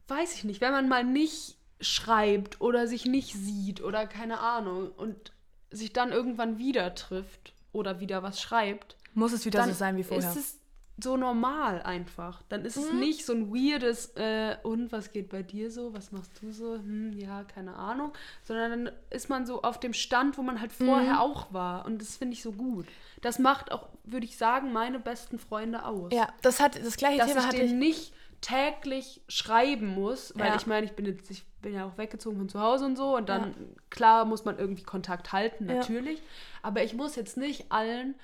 weiß 0.08 0.36
ich 0.36 0.44
nicht, 0.44 0.62
wenn 0.62 0.72
man 0.72 0.88
mal 0.88 1.04
nicht 1.04 1.58
schreibt 1.80 2.62
oder 2.62 2.88
sich 2.88 3.06
nicht 3.06 3.34
sieht 3.34 3.82
oder 3.82 4.08
keine 4.08 4.40
Ahnung 4.40 4.92
und 4.92 5.32
sich 5.70 5.94
dann 5.94 6.12
irgendwann 6.12 6.58
wieder 6.58 6.96
trifft 6.96 7.54
oder 7.72 8.00
wieder 8.00 8.24
was 8.24 8.42
schreibt, 8.42 8.98
Muss 9.14 9.34
es 9.34 9.46
wieder 9.46 9.64
so 9.66 9.74
sein 9.74 9.98
wie 9.98 10.04
vorher. 10.04 10.30
ist 10.30 10.38
es 10.38 10.57
so 11.00 11.16
normal 11.18 11.82
einfach. 11.84 12.42
Dann 12.50 12.66
ist 12.66 12.76
es 12.78 12.92
nicht 12.92 13.26
so 13.26 13.34
ein 13.34 13.54
weirdes, 13.54 14.14
äh, 14.16 14.58
und 14.64 14.92
was 14.92 15.12
geht 15.12 15.30
bei 15.30 15.44
dir 15.44 15.70
so? 15.70 15.94
Was 15.94 16.12
machst 16.12 16.32
du 16.42 16.52
so? 16.52 16.74
Hm, 16.76 17.14
ja, 17.20 17.44
keine 17.44 17.76
Ahnung. 17.76 18.14
Sondern 18.44 18.86
dann 18.86 18.96
ist 19.12 19.30
man 19.30 19.46
so 19.46 19.62
auf 19.62 19.80
dem 19.80 19.94
Stand, 19.94 20.38
wo 20.38 20.42
man 20.42 20.60
halt 20.60 20.72
vorher 20.74 21.22
auch 21.22 21.54
war. 21.54 21.86
Und 21.86 22.02
das 22.02 22.18
finde 22.18 22.34
ich 22.34 22.42
so 22.42 22.52
gut. 22.52 22.88
Das 23.22 23.38
macht 23.38 23.72
auch, 23.72 23.90
würde 24.06 24.26
ich 24.26 24.38
sagen, 24.38 24.74
meine 24.74 25.00
besten 25.00 25.38
Freunde 25.40 25.86
aus. 25.86 26.12
ja, 26.14 26.30
das 26.42 26.60
hat 26.60 26.76
das 26.84 26.98
gleiche 26.98 27.18
Dass 27.20 27.28
Thema 27.28 27.40
ich 27.42 27.46
hatte 27.48 27.58
denen 27.58 27.82
ich. 27.82 27.88
nicht 27.98 28.14
täglich 28.42 29.22
schreiben 29.28 29.88
muss, 29.88 30.34
weil 30.36 30.48
Ja. 30.50 30.56
ich 30.56 30.68
meine, 30.68 30.86
ich 30.86 30.94
bin 30.94 31.06
jetzt, 31.06 31.30
ich 31.32 31.44
bin 31.62 31.74
ja 31.74 31.86
auch 31.86 31.98
weggezogen 31.98 32.38
von 32.38 32.50
zu 32.50 32.60
Hause 32.60 32.86
und 32.86 32.96
so 32.96 33.16
und 33.18 33.30
dann, 33.30 33.44
Ja. 33.50 33.54
klar, 33.90 34.26
muss 34.26 34.46
man 34.46 34.58
irgendwie 34.58 34.84
Kontakt 34.84 35.32
halten, 35.34 35.68
Ja. 35.68 35.76
natürlich. 35.76 36.22
Aber 36.62 36.84
ich 36.84 36.94
muss 36.94 37.16
jetzt 37.16 37.38
nicht 37.38 37.72
allen 37.72 38.16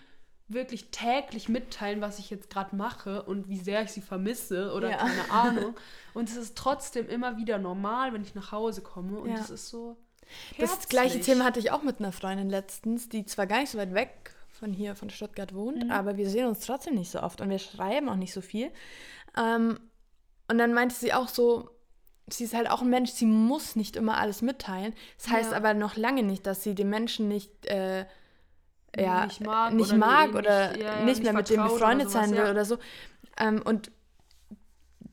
wirklich 0.49 0.91
täglich 0.91 1.49
mitteilen, 1.49 2.01
was 2.01 2.19
ich 2.19 2.29
jetzt 2.29 2.49
gerade 2.49 2.75
mache 2.75 3.23
und 3.23 3.47
wie 3.47 3.57
sehr 3.57 3.81
ich 3.83 3.91
sie 3.91 4.01
vermisse 4.01 4.73
oder 4.73 4.89
Ja. 4.91 4.97
keine 4.97 5.29
Ahnung. 5.31 5.75
Und 6.13 6.29
es 6.29 6.35
ist 6.35 6.55
trotzdem 6.55 7.09
immer 7.09 7.37
wieder 7.37 7.57
normal, 7.57 8.13
wenn 8.13 8.21
ich 8.21 8.35
nach 8.35 8.51
Hause 8.51 8.81
komme 8.81 9.17
und 9.19 9.31
Ja. 9.31 9.39
es 9.39 9.49
ist 9.49 9.69
so. 9.69 9.97
Das 10.59 10.87
gleiche 10.87 11.15
herzlich. 11.15 11.25
Thema 11.25 11.43
hatte 11.45 11.59
ich 11.59 11.71
auch 11.71 11.81
mit 11.81 11.99
einer 11.99 12.11
Freundin 12.11 12.49
letztens, 12.51 13.09
die 13.09 13.25
zwar 13.25 13.47
gar 13.47 13.59
nicht 13.61 13.71
so 13.71 13.79
weit 13.79 13.93
weg 13.95 14.35
von 14.51 14.71
hier, 14.73 14.95
von 14.95 15.09
Stuttgart 15.09 15.55
wohnt, 15.55 15.85
Mhm. 15.85 15.91
aber 15.91 16.17
wir 16.17 16.29
sehen 16.29 16.45
uns 16.45 16.59
trotzdem 16.59 16.93
nicht 16.95 17.09
so 17.09 17.21
oft 17.21 17.41
und 17.41 17.49
wir 17.49 17.57
schreiben 17.57 18.09
auch 18.09 18.15
nicht 18.15 18.31
so 18.33 18.41
viel. 18.41 18.71
Ähm, 19.35 19.79
und 20.47 20.57
dann 20.59 20.73
meinte 20.73 20.93
sie 20.95 21.13
auch 21.13 21.27
so, 21.29 21.69
sie 22.29 22.43
ist 22.43 22.53
halt 22.53 22.69
auch 22.69 22.81
ein 22.83 22.89
Mensch, 22.89 23.11
sie 23.11 23.25
muss 23.25 23.75
nicht 23.75 23.95
immer 23.95 24.17
alles 24.19 24.41
mitteilen. 24.43 24.93
Das 25.17 25.29
heißt 25.29 25.51
Ja. 25.51 25.57
aber 25.57 25.73
noch 25.73 25.95
lange 25.97 26.21
nicht, 26.23 26.45
dass 26.45 26.61
sie 26.63 26.75
den 26.75 26.89
Menschen 26.89 27.27
nicht, 27.27 27.65
äh, 27.65 28.05
ja, 28.97 29.25
Nicht 29.25 29.41
mag 29.41 29.73
nicht 29.73 29.89
oder 29.89 29.97
mag 29.97 30.27
nicht- 30.27 30.35
oder 30.37 30.77
ja, 30.77 30.83
ja, 30.85 30.95
nicht 30.97 31.05
nicht 31.05 31.23
mehr 31.23 31.33
mit 31.33 31.49
dem 31.49 31.63
befreundet 31.63 32.09
sowas, 32.09 32.29
sein 32.29 32.37
will 32.37 32.49
oder 32.51 32.65
so. 32.65 32.77
Ähm, 33.39 33.61
und 33.63 33.91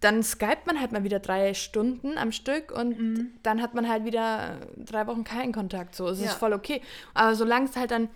dann 0.01 0.23
skypt 0.23 0.67
man 0.67 0.81
halt 0.81 0.93
mal 0.93 1.05
wieder 1.05 1.19
drei 1.19 1.53
Stunden 1.55 2.17
am 2.17 2.33
Stück 2.33 2.73
und 2.73 3.33
dann 3.43 3.61
hat 3.61 3.75
man 3.75 3.87
halt 3.89 4.05
wieder 4.05 4.57
drei 4.79 5.07
Wochen 5.07 5.25
keinen 5.25 5.53
Kontakt. 5.53 5.95
So, 5.95 6.09
es 6.09 6.19
Mhm. 6.21 6.25
Ist 6.25 6.35
voll 6.35 6.53
okay. 6.55 6.81
Aber 7.13 7.35
solange 7.35 7.67
es 7.67 7.77
halt 7.77 7.91
dann 7.91 8.09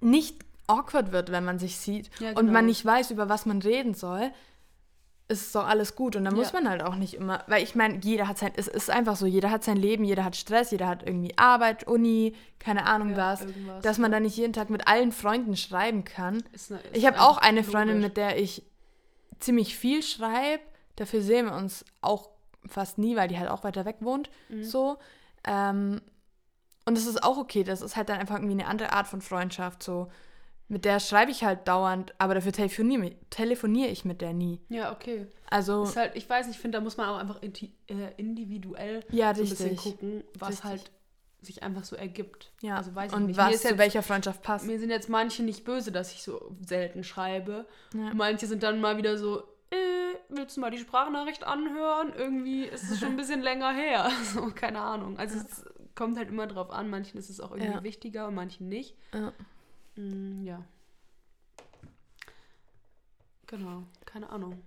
nicht 0.00 0.44
awkward 0.66 1.12
wird, 1.12 1.32
wenn 1.32 1.44
man 1.46 1.58
sich 1.58 1.78
sieht 1.78 2.10
Ja, 2.20 2.30
und 2.30 2.36
genau. 2.36 2.52
man 2.52 2.66
nicht 2.66 2.84
weiß, 2.84 3.10
über 3.10 3.28
was 3.30 3.46
man 3.46 3.62
reden 3.62 3.94
soll, 3.94 4.30
ist 5.28 5.54
doch 5.54 5.66
alles 5.66 5.94
gut. 5.94 6.16
Und 6.16 6.24
dann 6.24 6.34
muss 6.34 6.52
Ja. 6.52 6.60
man 6.60 6.70
halt 6.70 6.82
auch 6.82 6.94
nicht 6.94 7.12
immer, 7.14 7.44
weil 7.48 7.62
ich 7.62 7.74
meine, 7.74 7.98
jeder 8.02 8.28
hat 8.28 8.38
sein, 8.38 8.52
es 8.56 8.66
ist 8.66 8.90
einfach 8.90 9.14
so, 9.16 9.26
jeder 9.26 9.50
hat 9.50 9.62
sein 9.62 9.76
Leben, 9.76 10.04
jeder 10.04 10.24
hat 10.24 10.36
Stress, 10.36 10.70
jeder 10.70 10.88
hat 10.88 11.02
irgendwie 11.06 11.36
Arbeit, 11.36 11.86
Uni, 11.86 12.34
keine 12.58 12.86
Ahnung 12.86 13.10
Ja, 13.10 13.16
was, 13.18 13.42
irgendwas, 13.42 13.82
dass 13.82 13.98
man 13.98 14.10
dann 14.10 14.22
nicht 14.22 14.36
jeden 14.38 14.52
Tag 14.54 14.70
mit 14.70 14.88
allen 14.88 15.12
Freunden 15.12 15.54
schreiben 15.56 16.04
kann. 16.04 16.42
Ist 16.52 16.70
ne- 16.70 16.80
Ich 16.92 16.98
ist 17.02 17.06
habe 17.06 17.20
auch 17.20 17.36
eine 17.38 17.62
Freundin, 17.62 17.96
logisch. 17.96 18.08
mit 18.08 18.16
der 18.16 18.38
ich 18.40 18.62
ziemlich 19.38 19.76
viel 19.76 20.02
schreibe. 20.02 20.62
Dafür 20.96 21.20
sehen 21.20 21.46
wir 21.46 21.54
uns 21.54 21.84
auch 22.00 22.30
fast 22.66 22.96
nie, 22.98 23.14
weil 23.14 23.28
die 23.28 23.38
halt 23.38 23.50
auch 23.50 23.64
weiter 23.64 23.84
weg 23.84 23.96
wohnt. 24.00 24.30
Mhm. 24.48 24.64
So. 24.64 24.96
Ähm, 25.44 26.00
und 26.86 26.96
das 26.96 27.06
ist 27.06 27.22
auch 27.22 27.36
okay. 27.36 27.64
Das 27.64 27.82
ist 27.82 27.96
halt 27.96 28.08
dann 28.08 28.18
einfach 28.18 28.36
irgendwie 28.36 28.54
eine 28.54 28.66
andere 28.66 28.92
Art 28.94 29.06
von 29.06 29.20
Freundschaft. 29.20 29.82
So. 29.82 30.08
Mit 30.70 30.84
der 30.84 31.00
schreibe 31.00 31.30
ich 31.30 31.44
halt 31.44 31.66
dauernd, 31.66 32.14
aber 32.18 32.34
dafür 32.34 32.52
telefoniere 32.52 33.12
telefonier 33.30 33.88
ich 33.90 34.04
mit 34.04 34.20
der 34.20 34.34
nie. 34.34 34.60
Ja, 34.68 34.92
okay. 34.92 35.26
Also, 35.50 35.84
Ist 35.84 35.96
halt, 35.96 36.14
ich 36.14 36.28
weiß 36.28 36.46
nicht, 36.46 36.56
ich 36.56 36.60
finde, 36.60 36.76
da 36.78 36.84
muss 36.84 36.96
man 36.98 37.08
auch 37.08 37.16
einfach 37.18 37.40
äh, 37.42 38.12
individuell 38.18 39.02
ja, 39.10 39.34
so 39.34 39.42
ein 39.42 39.48
bisschen 39.48 39.76
gucken, 39.76 40.24
was 40.38 40.50
Richtig. 40.50 40.64
halt 40.64 40.90
sich 41.40 41.62
einfach 41.62 41.84
so 41.84 41.96
ergibt. 41.96 42.52
Ja, 42.60 42.76
Also 42.76 42.94
weiß 42.94 43.12
ich 43.12 43.16
und 43.16 43.26
nicht. 43.26 43.36
Mir 43.36 43.44
was 43.46 43.54
ist 43.54 43.62
zu 43.62 43.68
jetzt- 43.68 43.78
welcher 43.78 44.02
Freundschaft 44.02 44.42
passt. 44.42 44.66
Mir 44.66 44.78
sind 44.78 44.90
jetzt 44.90 45.08
manche 45.08 45.42
nicht 45.42 45.64
böse, 45.64 45.90
dass 45.92 46.12
ich 46.12 46.22
so 46.22 46.54
selten 46.66 47.02
schreibe. 47.04 47.66
Ja. 47.94 48.12
Manche 48.12 48.46
sind 48.46 48.62
dann 48.62 48.80
mal 48.80 48.96
wieder 48.98 49.16
so, 49.16 49.38
äh, 49.70 49.76
willst 50.28 50.56
du 50.56 50.60
mal 50.60 50.70
die 50.70 50.78
Sprachnachricht 50.78 51.44
anhören? 51.44 52.12
Irgendwie 52.16 52.64
ist 52.64 52.90
es 52.90 52.98
schon 52.98 53.10
ein 53.10 53.16
bisschen 53.16 53.40
länger 53.48 53.72
her. 53.72 54.10
So, 54.34 54.50
keine 54.54 54.80
Ahnung. 54.80 55.16
Also 55.18 55.38
es 55.38 55.64
kommt 55.94 56.18
halt 56.18 56.28
immer 56.28 56.46
drauf 56.46 56.70
an. 56.70 56.90
Manchen 56.90 57.16
ist 57.18 57.30
es 57.30 57.40
auch 57.40 57.52
irgendwie 57.52 57.72
Ja. 57.72 57.82
wichtiger 57.84 58.26
und 58.28 58.34
manchen 58.34 58.68
nicht. 58.68 58.96
Ja. 59.14 59.32
Mm, 59.98 60.44
ja. 60.44 60.64
Genau, 63.48 63.82
keine 64.06 64.30
Ahnung. 64.30 64.62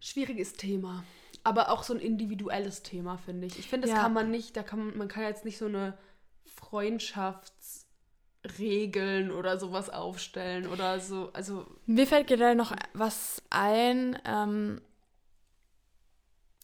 Schwieriges 0.00 0.54
Thema. 0.54 1.04
Aber 1.44 1.70
auch 1.70 1.82
so 1.82 1.92
ein 1.92 2.00
individuelles 2.00 2.82
Thema, 2.82 3.18
finde 3.18 3.48
ich. 3.48 3.58
Ich 3.58 3.68
finde, 3.68 3.88
das 3.88 3.94
Ja. 3.96 4.02
kann 4.02 4.12
man 4.14 4.30
nicht, 4.30 4.56
da 4.56 4.62
kann 4.62 4.86
man, 4.86 4.96
man 4.96 5.08
kann 5.08 5.24
jetzt 5.24 5.44
nicht 5.44 5.58
so 5.58 5.66
eine 5.66 5.98
Freundschaftsregeln 6.46 9.30
oder 9.32 9.58
sowas 9.58 9.90
aufstellen 9.90 10.66
oder 10.68 10.98
so. 11.00 11.30
Also, 11.32 11.66
Mir 11.86 12.06
fällt 12.06 12.28
gerade 12.28 12.54
noch 12.54 12.74
was 12.94 13.42
ein. 13.50 14.16
Ähm, 14.24 14.80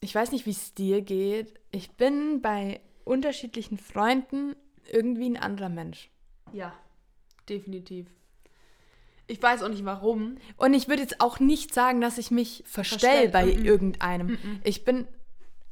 ich 0.00 0.14
weiß 0.14 0.30
nicht, 0.32 0.46
wie 0.46 0.50
es 0.52 0.72
dir 0.74 1.02
geht. 1.02 1.58
Ich 1.72 1.90
bin 1.92 2.40
bei 2.40 2.80
unterschiedlichen 3.04 3.76
Freunden 3.78 4.54
irgendwie 4.90 5.28
ein 5.28 5.36
anderer 5.36 5.68
Mensch. 5.68 6.08
ja, 6.52 6.72
definitiv. 7.48 8.06
Ich 9.26 9.42
weiß 9.42 9.62
auch 9.62 9.68
nicht 9.68 9.84
warum. 9.84 10.38
Und 10.56 10.72
ich 10.74 10.88
würde 10.88 11.02
jetzt 11.02 11.20
auch 11.20 11.38
nicht 11.38 11.74
sagen, 11.74 12.00
dass 12.00 12.16
ich 12.18 12.30
mich 12.30 12.64
Verstell- 12.66 13.28
bei 13.28 13.44
Mm-mm. 13.44 13.64
irgendeinem. 13.64 14.28
Mm-mm. 14.28 14.60
Ich 14.64 14.84
bin 14.84 15.06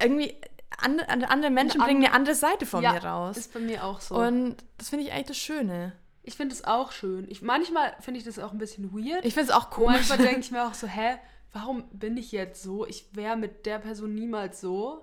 irgendwie. 0.01 0.35
Andere, 0.79 1.09
andere 1.31 1.51
Menschen 1.51 1.81
bringen 1.81 2.05
eine 2.05 2.13
andere 2.13 2.35
Seite 2.35 2.67
von 2.67 2.83
mir 2.83 3.03
raus. 3.03 3.39
Ist 3.39 3.55
bei 3.55 3.61
mir 3.61 3.83
auch 3.85 4.01
so. 4.01 4.15
Und 4.17 4.57
das 4.77 4.91
finde 4.91 5.07
ich 5.07 5.13
eigentlich 5.13 5.29
das 5.29 5.39
Schöne. 5.39 5.93
ich 6.23 6.35
finde 6.37 6.55
es 6.55 6.65
auch 6.65 6.93
schön. 6.93 7.25
Ich, 7.31 7.41
manchmal 7.41 7.95
finde 8.01 8.19
ich 8.19 8.27
das 8.27 8.39
auch 8.39 8.53
ein 8.53 8.59
bisschen 8.59 8.93
weird. 8.93 9.25
Ich 9.25 9.33
finde 9.33 9.51
es 9.51 9.57
auch 9.57 9.71
komisch. 9.71 10.07
manchmal 10.09 10.19
denke 10.19 10.41
ich 10.41 10.51
mir 10.51 10.67
auch 10.67 10.75
so, 10.75 10.87
hä, 10.87 11.17
warum 11.53 11.85
bin 11.93 12.19
ich 12.19 12.31
jetzt 12.33 12.63
so? 12.63 12.85
Ich 12.87 13.07
wäre 13.13 13.37
mit 13.39 13.65
der 13.65 13.79
Person 13.79 14.15
niemals 14.15 14.61
so. 14.61 15.03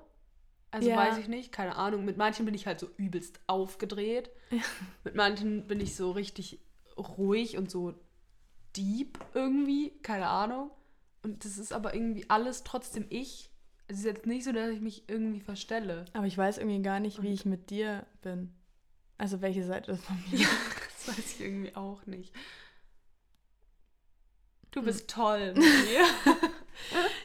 Also 0.73 0.89
Ja. 0.89 0.97
weiß 0.97 1.17
ich 1.19 1.27
nicht, 1.27 1.51
keine 1.51 1.75
Ahnung. 1.75 2.03
Mit 2.03 2.17
manchen 2.17 2.45
bin 2.45 2.55
ich 2.55 2.65
halt 2.65 2.79
so 2.79 2.89
übelst 2.97 3.39
aufgedreht. 3.45 4.31
Mit 5.03 5.13
manchen 5.15 5.67
bin 5.67 5.79
ich 5.79 5.95
so 5.95 6.12
richtig 6.12 6.59
ruhig 6.97 7.57
und 7.57 7.69
so 7.69 7.93
deep 8.75 9.19
irgendwie, 9.36 9.91
keine 10.01 10.27
Ahnung. 10.27 10.71
Und 11.21 11.45
das 11.45 11.57
ist 11.59 11.71
aber 11.73 11.93
irgendwie 11.93 12.27
alles 12.29 12.63
trotzdem 12.63 13.05
ich. 13.09 13.51
Es 13.88 13.99
ist 13.99 14.05
jetzt 14.05 14.25
nicht 14.25 14.43
so, 14.45 14.51
dass 14.51 14.69
ich 14.71 14.81
mich 14.81 15.07
irgendwie 15.07 15.41
verstelle. 15.41 16.05
Aber 16.13 16.25
ich 16.25 16.38
weiß 16.38 16.57
irgendwie 16.57 16.81
gar 16.81 16.99
nicht, 16.99 17.21
wie 17.21 17.27
Und- 17.27 17.33
ich 17.33 17.45
mit 17.45 17.69
dir 17.69 18.05
bin. 18.21 18.51
Also 19.19 19.41
welche 19.41 19.63
Seite 19.63 19.91
das 19.91 20.01
von 20.03 20.17
mir 20.31 20.47
Das 21.05 21.07
weiß 21.17 21.36
ich 21.36 21.41
irgendwie 21.41 21.75
auch 21.75 22.03
nicht. 22.07 22.33
Du 24.71 24.79
Hm. 24.79 24.86
bist 24.86 25.07
toll 25.09 25.53
mit 25.53 25.57
mir. 25.63 26.05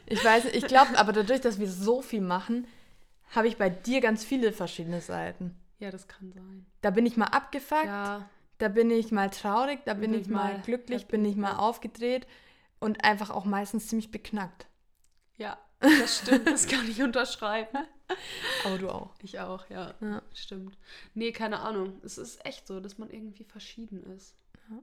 Ich 0.06 0.22
weiß, 0.22 0.44
ich 0.46 0.66
glaube, 0.66 0.98
aber 0.98 1.12
dadurch, 1.12 1.40
dass 1.40 1.58
wir 1.58 1.68
so 1.70 2.02
viel 2.02 2.20
machen, 2.20 2.66
habe 3.30 3.48
ich 3.48 3.56
bei 3.56 3.70
dir 3.70 4.00
ganz 4.00 4.24
viele 4.24 4.52
verschiedene 4.52 5.00
Seiten. 5.00 5.54
ja, 5.78 5.90
das 5.90 6.08
kann 6.08 6.32
sein. 6.32 6.66
Da 6.80 6.90
bin 6.90 7.06
ich 7.06 7.16
mal 7.16 7.26
abgefuckt, 7.26 7.84
Ja, 7.84 8.28
da 8.58 8.68
bin 8.68 8.90
ich 8.90 9.12
mal 9.12 9.30
traurig, 9.30 9.80
da 9.84 9.94
bin 9.94 10.12
bin 10.12 10.20
ich 10.20 10.28
mal 10.28 10.54
mal 10.54 10.62
glücklich, 10.62 11.06
bin 11.06 11.24
ich 11.24 11.36
mal 11.36 11.56
aufgedreht 11.56 12.26
und 12.80 13.04
einfach 13.04 13.30
auch 13.30 13.44
meistens 13.44 13.88
ziemlich 13.88 14.10
beknackt. 14.10 14.66
Ja, 15.36 15.56
das 15.80 16.18
stimmt, 16.18 16.48
das 16.48 16.66
kann 16.66 16.88
ich 16.88 17.02
unterschreiben. 17.02 17.68
Aber 18.64 18.78
du 18.78 18.88
auch. 18.90 19.14
Ich 19.22 19.38
auch, 19.38 19.68
ja. 19.68 19.94
Ja. 20.00 20.22
Stimmt. 20.34 20.76
Nee, 21.14 21.30
keine 21.32 21.60
Ahnung. 21.60 22.00
Es 22.02 22.18
ist 22.18 22.44
echt 22.44 22.66
so, 22.66 22.80
dass 22.80 22.98
man 22.98 23.10
irgendwie 23.10 23.44
verschieden 23.44 24.02
ist. 24.16 24.34
Ja. 24.70 24.78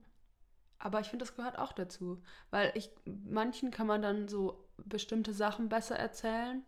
Aber 0.78 1.00
ich 1.00 1.08
finde, 1.08 1.26
das 1.26 1.36
gehört 1.36 1.58
auch 1.58 1.74
dazu. 1.74 2.22
Weil 2.52 2.72
ich, 2.76 2.92
manchen 3.06 3.72
kann 3.72 3.88
man 3.88 4.02
dann 4.02 4.28
so 4.28 4.64
bestimmte 4.78 5.34
Sachen 5.34 5.68
besser 5.70 5.96
erzählen 5.98 6.64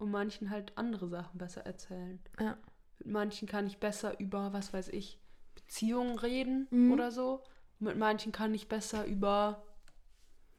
und 0.00 0.10
manchen 0.10 0.50
halt 0.50 0.76
andere 0.76 1.08
Sachen 1.08 1.38
besser 1.38 1.64
erzählen. 1.66 2.18
Ja. 2.40 2.56
Mit 2.98 3.08
manchen 3.08 3.48
kann 3.48 3.66
ich 3.66 3.78
besser 3.78 4.18
über, 4.18 4.52
was 4.52 4.72
weiß 4.72 4.88
ich, 4.88 5.18
Beziehungen 5.54 6.18
reden 6.18 6.66
Mhm. 6.70 6.92
oder 6.92 7.10
so. 7.12 7.42
Und 7.78 7.86
mit 7.86 7.96
manchen 7.96 8.32
kann 8.32 8.54
ich 8.54 8.68
besser 8.68 9.04
über, 9.06 9.62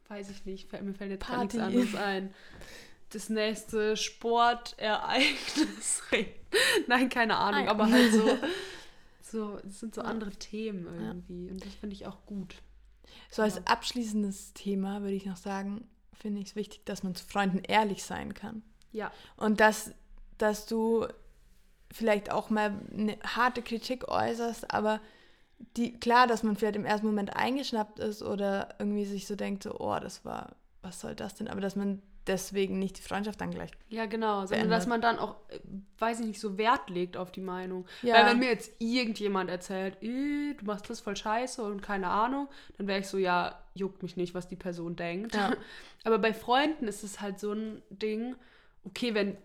weiß 0.08 0.30
ich 0.30 0.44
nicht, 0.44 0.72
mir 0.72 0.94
fällt 0.94 1.10
jetzt 1.10 1.26
gar 1.28 1.38
nichts 1.42 1.56
Party. 1.56 1.76
anderes 1.76 1.94
ein. 1.94 2.34
Das 3.10 3.28
nächste 3.28 3.96
Sportereignis 3.96 6.02
reden. 6.12 6.30
Nein, 6.86 7.08
keine 7.08 7.36
Ahnung, 7.36 7.62
Ah 7.62 7.64
ja. 7.64 7.70
aber 7.70 7.90
halt 7.90 8.12
so, 8.12 8.38
so, 9.20 9.58
es 9.66 9.80
sind 9.80 9.94
so 9.94 10.02
andere 10.02 10.30
Themen 10.30 10.86
irgendwie. 10.86 11.50
Und 11.50 11.64
das 11.64 11.74
finde 11.74 11.94
ich 11.94 12.06
auch 12.06 12.24
gut. 12.26 12.56
So 13.30 13.42
als 13.42 13.56
Ja. 13.56 13.62
abschließendes 13.66 14.54
Thema 14.54 15.02
würde 15.02 15.14
ich 15.14 15.26
noch 15.26 15.36
sagen, 15.36 15.88
finde 16.14 16.40
ich 16.40 16.48
es 16.48 16.56
wichtig, 16.56 16.84
dass 16.84 17.02
man 17.02 17.14
zu 17.14 17.24
Freunden 17.26 17.58
ehrlich 17.58 18.02
sein 18.04 18.34
kann. 18.34 18.62
Ja, 18.92 19.10
Und 19.36 19.60
dass, 19.60 19.92
dass 20.38 20.66
du 20.66 21.06
vielleicht 21.90 22.30
auch 22.30 22.50
mal 22.50 22.72
eine 22.96 23.18
harte 23.24 23.62
Kritik 23.62 24.08
äußerst, 24.08 24.72
aber 24.72 25.00
die, 25.76 25.98
klar, 25.98 26.26
dass 26.26 26.42
man 26.42 26.56
vielleicht 26.56 26.76
im 26.76 26.84
ersten 26.84 27.06
Moment 27.06 27.36
eingeschnappt 27.36 27.98
ist 27.98 28.22
oder 28.22 28.74
irgendwie 28.78 29.04
sich 29.04 29.26
so 29.26 29.36
denkt, 29.36 29.62
so, 29.62 29.78
oh, 29.78 29.98
das 30.00 30.24
war, 30.24 30.56
was 30.82 31.00
soll 31.00 31.14
das 31.14 31.34
denn? 31.34 31.48
Aber 31.48 31.60
dass 31.60 31.76
man 31.76 32.02
deswegen 32.26 32.78
nicht 32.78 32.98
die 32.98 33.02
Freundschaft 33.02 33.40
dann 33.40 33.50
gleich. 33.50 33.70
ja, 33.88 34.06
genau. 34.06 34.46
Sondern 34.46 34.70
dass 34.70 34.86
man 34.86 35.00
dann 35.00 35.18
auch, 35.18 35.36
äh, 35.48 35.58
weiß 35.98 36.20
ich 36.20 36.26
nicht, 36.26 36.40
so 36.40 36.56
Wert 36.56 36.88
legt 36.88 37.16
auf 37.16 37.32
die 37.32 37.40
Meinung. 37.40 37.84
Ja. 38.02 38.14
Weil 38.14 38.26
wenn 38.26 38.38
mir 38.38 38.48
jetzt 38.48 38.72
irgendjemand 38.78 39.50
erzählt, 39.50 40.00
"Äh, 40.02 40.54
du 40.54 40.64
machst 40.64 40.88
das 40.88 41.00
voll 41.00 41.16
scheiße 41.16 41.62
und 41.62 41.82
keine 41.82 42.08
Ahnung, 42.08 42.48
dann 42.78 42.86
wäre 42.86 43.00
ich 43.00 43.08
so, 43.08 43.18
ja, 43.18 43.58
juckt 43.74 44.02
mich 44.04 44.16
nicht, 44.16 44.34
was 44.34 44.46
die 44.48 44.56
Person 44.56 44.94
denkt. 44.94 45.34
Ja. 45.34 45.52
Aber 46.04 46.18
bei 46.18 46.32
Freunden 46.32 46.86
ist 46.86 47.02
es 47.02 47.20
halt 47.20 47.40
so 47.40 47.52
ein 47.52 47.82
Ding, 47.90 48.36
okay, 48.84 49.14
wenn, 49.14 49.36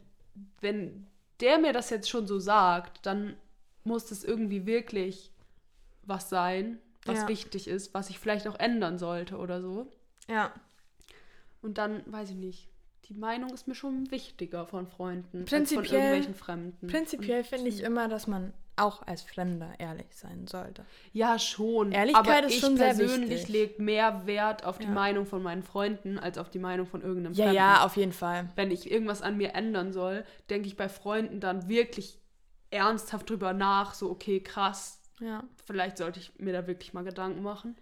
wenn 0.61 1.07
der 1.39 1.57
mir 1.59 1.73
das 1.73 1.89
jetzt 1.89 2.09
schon 2.09 2.27
so 2.27 2.39
sagt, 2.39 3.05
dann 3.05 3.35
muss 3.83 4.05
das 4.07 4.23
irgendwie 4.23 4.65
wirklich 4.65 5.31
was 6.03 6.29
sein, 6.29 6.79
was 7.05 7.19
Ja. 7.19 7.27
wichtig 7.27 7.67
ist, 7.67 7.93
was 7.93 8.09
ich 8.09 8.19
vielleicht 8.19 8.47
auch 8.47 8.59
ändern 8.59 8.97
sollte 8.97 9.37
oder 9.37 9.61
so. 9.61 9.87
Ja. 10.27 10.53
Und 11.61 11.77
dann, 11.77 12.01
weiß 12.05 12.31
ich 12.31 12.35
nicht, 12.35 12.69
die 13.05 13.13
Meinung 13.13 13.51
ist 13.53 13.67
mir 13.67 13.75
schon 13.75 14.11
wichtiger 14.11 14.65
von 14.65 14.87
Freunden 14.87 15.45
als 15.51 15.71
von 15.73 15.85
irgendwelchen 15.85 16.35
Fremden. 16.35 16.87
Prinzipiell 16.87 17.43
finde 17.43 17.69
ich 17.69 17.81
immer, 17.81 18.09
dass 18.09 18.27
man 18.27 18.53
auch 18.77 19.01
als 19.07 19.21
Fremder 19.21 19.73
ehrlich 19.79 20.07
sein 20.11 20.47
sollte. 20.47 20.85
Ja, 21.13 21.37
schon. 21.39 21.91
Ehrlichkeit 21.91 22.27
aber 22.27 22.47
ist 22.47 22.53
ich 22.55 22.59
schon 22.59 22.77
sehr 22.77 22.93
persönlich 22.93 23.47
lege 23.47 23.81
mehr 23.81 24.25
Wert 24.27 24.65
auf 24.65 24.77
die 24.77 24.85
Ja. 24.85 24.91
Meinung 24.91 25.25
von 25.25 25.41
meinen 25.43 25.63
Freunden 25.63 26.17
als 26.19 26.37
auf 26.37 26.49
die 26.49 26.59
Meinung 26.59 26.85
von 26.87 27.01
irgendeinem 27.01 27.33
Ja, 27.33 27.45
Fremden. 27.45 27.55
ja, 27.55 27.85
auf 27.85 27.97
jeden 27.97 28.11
Fall. 28.13 28.49
Wenn 28.55 28.71
ich 28.71 28.89
irgendwas 28.91 29.21
an 29.21 29.37
mir 29.37 29.53
ändern 29.55 29.91
soll, 29.93 30.23
denke 30.49 30.67
ich 30.67 30.77
bei 30.77 30.89
Freunden 30.89 31.39
dann 31.39 31.67
wirklich 31.67 32.19
ernsthaft 32.69 33.29
drüber 33.29 33.53
nach, 33.53 33.93
so, 33.93 34.09
okay, 34.11 34.39
krass, 34.41 35.01
Ja. 35.19 35.43
vielleicht 35.65 35.97
sollte 35.97 36.19
ich 36.19 36.37
mir 36.39 36.53
da 36.53 36.67
wirklich 36.67 36.93
mal 36.93 37.03
Gedanken 37.03 37.41
machen. 37.41 37.75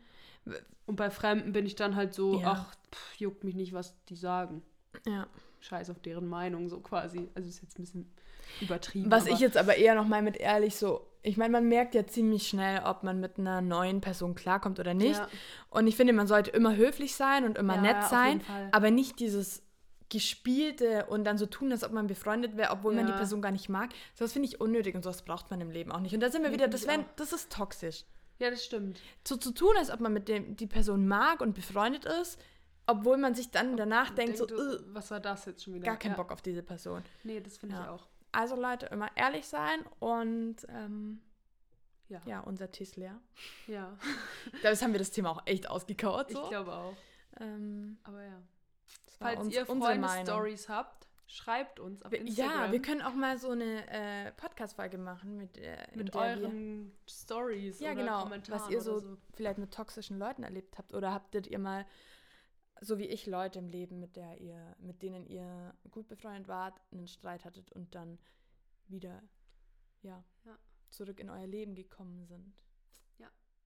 Und 0.86 0.96
bei 0.96 1.10
Fremden 1.10 1.52
bin 1.54 1.66
ich 1.66 1.76
dann 1.76 1.96
halt 1.96 2.14
so, 2.14 2.40
Ja. 2.40 2.52
ach, 2.52 2.76
pff, 2.94 3.16
juckt 3.16 3.44
mich 3.44 3.56
nicht, 3.56 3.74
was 3.74 3.96
die 4.06 4.16
sagen. 4.16 4.62
Ja. 5.08 5.28
Scheiß 5.60 5.90
auf 5.90 6.00
deren 6.00 6.28
Meinung, 6.28 6.70
so 6.70 6.80
quasi. 6.80 7.28
Also 7.34 7.50
ist 7.50 7.62
jetzt 7.64 7.80
ein 7.80 7.84
bisschen 7.84 8.14
übertrieben. 8.62 9.12
Was 9.12 9.28
ich 9.28 9.40
jetzt 9.40 9.58
aber 9.58 9.76
eher 9.76 9.96
noch 9.96 10.08
mal 10.08 10.22
mit 10.22 10.38
ehrlich 10.38 10.76
so, 10.76 11.08
ich 11.22 11.38
meine, 11.38 11.52
man 11.52 11.68
merkt 11.68 11.96
ja 11.96 12.06
ziemlich 12.06 12.48
schnell, 12.48 12.82
ob 12.86 13.04
man 13.04 13.20
mit 13.20 13.40
einer 13.40 13.62
neuen 13.62 14.00
Person 14.02 14.36
klarkommt 14.36 14.80
oder 14.80 14.94
nicht. 14.94 15.18
Ja. 15.20 15.28
Und 15.70 15.88
ich 15.88 15.96
finde, 15.96 16.14
man 16.14 16.28
sollte 16.28 16.52
immer 16.52 16.76
höflich 16.76 17.16
sein 17.16 17.46
und 17.46 17.58
immer 17.58 17.76
Ja, 17.76 17.82
nett 17.82 17.96
ja, 17.96 18.08
sein, 18.08 18.42
aber 18.72 18.92
nicht 18.92 19.20
dieses 19.20 19.64
gespielte 20.10 21.06
und 21.08 21.24
dann 21.24 21.38
so 21.38 21.46
tun, 21.46 21.72
als 21.72 21.84
ob 21.84 21.92
man 21.92 22.08
befreundet 22.08 22.58
wäre, 22.58 22.72
obwohl 22.72 22.94
man 22.94 23.06
die 23.06 23.12
Ja. 23.12 23.18
Person 23.18 23.42
gar 23.42 23.52
nicht 23.52 23.70
mag. 23.70 23.90
So, 24.14 24.24
das 24.26 24.34
finde 24.34 24.48
ich 24.48 24.62
unnötig 24.62 24.96
und 24.96 25.04
sowas 25.04 25.24
braucht 25.24 25.50
man 25.52 25.62
im 25.62 25.72
Leben 25.72 25.92
auch 25.92 26.00
nicht. 26.00 26.14
Und 26.14 26.20
da 26.22 26.30
sind 26.30 26.44
wir 26.44 26.52
wieder, 26.52 26.68
das, 26.68 26.84
ich 26.84 26.88
wär, 26.88 27.04
das 27.16 27.34
ist 27.34 27.52
toxisch. 27.52 28.06
ja, 28.40 28.50
das 28.50 28.64
stimmt. 28.64 29.00
So 29.28 29.36
zu 29.38 29.52
tun, 29.52 29.74
als 29.78 29.90
ob 29.92 30.00
man 30.00 30.14
mit 30.14 30.28
dem 30.28 30.56
die 30.56 30.68
Person 30.68 31.08
mag 31.08 31.42
und 31.42 31.54
befreundet 31.54 32.06
ist, 32.06 32.40
obwohl 32.88 33.18
man 33.18 33.34
sich 33.34 33.50
dann 33.50 33.78
danach 33.78 34.12
denkt, 34.12 34.38
so, 34.38 34.46
Denkt, 34.46 34.62
"Ugh, 34.62 34.80
was 34.94 35.10
war 35.10 35.20
das 35.20 35.46
jetzt 35.46 35.64
schon 35.64 35.74
wieder? 35.74 35.86
gar 35.86 35.98
keinen 35.98 36.12
ja. 36.12 36.18
Bock 36.18 36.32
auf 36.32 36.42
diese 36.44 36.62
Person. 36.62 37.02
Nee, 37.24 37.40
das 37.42 37.58
finde 37.58 37.76
ich 37.76 37.82
Ja. 37.82 37.92
auch. 37.92 38.08
Also 38.36 38.56
Leute, 38.56 38.88
immer 38.88 39.10
ehrlich 39.16 39.48
sein 39.48 39.82
und 40.00 40.58
ähm, 40.70 41.22
Ja. 42.10 42.22
ja, 42.26 42.40
unser 42.42 42.72
Tee 42.72 42.84
ist 42.84 42.98
leer. 42.98 43.20
Ja, 43.68 43.98
Das 44.64 44.82
haben 44.82 44.92
wir 44.94 45.00
das 45.00 45.12
Thema 45.12 45.32
auch 45.32 45.42
echt 45.46 45.70
ausgekaut. 45.70 46.32
So. 46.32 46.44
ich 46.44 46.50
glaube 46.50 46.74
auch. 46.74 46.94
ähm, 47.40 47.98
Aber 48.04 48.22
ja. 48.24 48.42
Falls 49.20 49.40
uns- 49.40 49.54
ihr. 49.56 49.66
Freunde-Stories 49.66 50.70
habt, 50.70 51.08
Schreibt 51.28 51.80
uns 51.80 52.04
auf 52.04 52.14
Instagram. 52.14 52.66
Ja, 52.66 52.72
wir 52.72 52.82
können 52.84 53.02
auch 53.02 53.16
mal 53.16 53.40
so 53.40 53.50
eine 53.50 53.90
äh, 53.90 54.32
Podcast-Folge 54.34 55.00
machen 55.00 55.38
mit, 55.38 55.58
äh, 55.58 55.76
mit 55.96 56.16
euren 56.16 56.92
Stories 57.10 57.80
Ja, 57.80 57.94
oder 57.94 58.02
genau. 58.02 58.22
Kommentaren 58.22 58.62
Was 58.62 58.70
ihr 58.70 58.80
so, 58.80 59.00
so. 59.00 59.18
vielleicht 59.34 59.58
mit 59.58 59.74
toxischen 59.74 60.20
Leuten 60.20 60.44
erlebt 60.44 60.78
habt. 60.78 60.94
Oder 60.94 61.12
habtet 61.12 61.48
ihr 61.48 61.58
mal, 61.58 61.88
so 62.82 62.98
wie 62.98 63.06
ich, 63.08 63.26
Leute 63.26 63.60
im 63.60 63.70
Leben, 63.70 64.00
mit 64.00 64.16
der 64.16 64.40
ihr, 64.42 64.76
mit 64.80 65.02
denen 65.02 65.26
ihr 65.28 65.74
gut 65.92 66.08
befreundet 66.08 66.48
wart, 66.48 66.80
einen 66.92 67.08
Streit 67.08 67.46
hattet 67.46 67.72
und 67.72 67.96
dann 67.96 68.20
wieder, 68.88 69.22
ja, 70.02 70.24
Ja. 70.44 70.60
zurück 70.90 71.20
in 71.20 71.30
euer 71.30 71.48
Leben 71.48 71.76
gekommen 71.76 72.26
sind. 72.26 72.64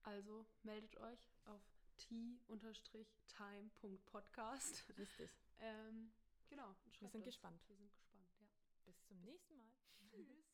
Also 0.02 0.46
meldet 0.62 0.96
euch 0.96 1.30
auf 1.44 1.60
t-time.podcast. 1.98 4.88
Richtig. 4.98 5.30
Ähm, 5.58 6.10
genau. 6.48 6.74
Wir 7.00 7.08
sind 7.10 7.20
uns. 7.20 7.26
gespannt. 7.26 7.60
Wir 7.68 7.76
sind 7.76 7.92
gespannt, 7.92 8.26
ja. 8.38 8.46
Bis 8.86 9.04
zum 9.04 9.20
nächsten 9.20 9.58
Mal. 9.58 9.70
Tschüss. 10.10 10.46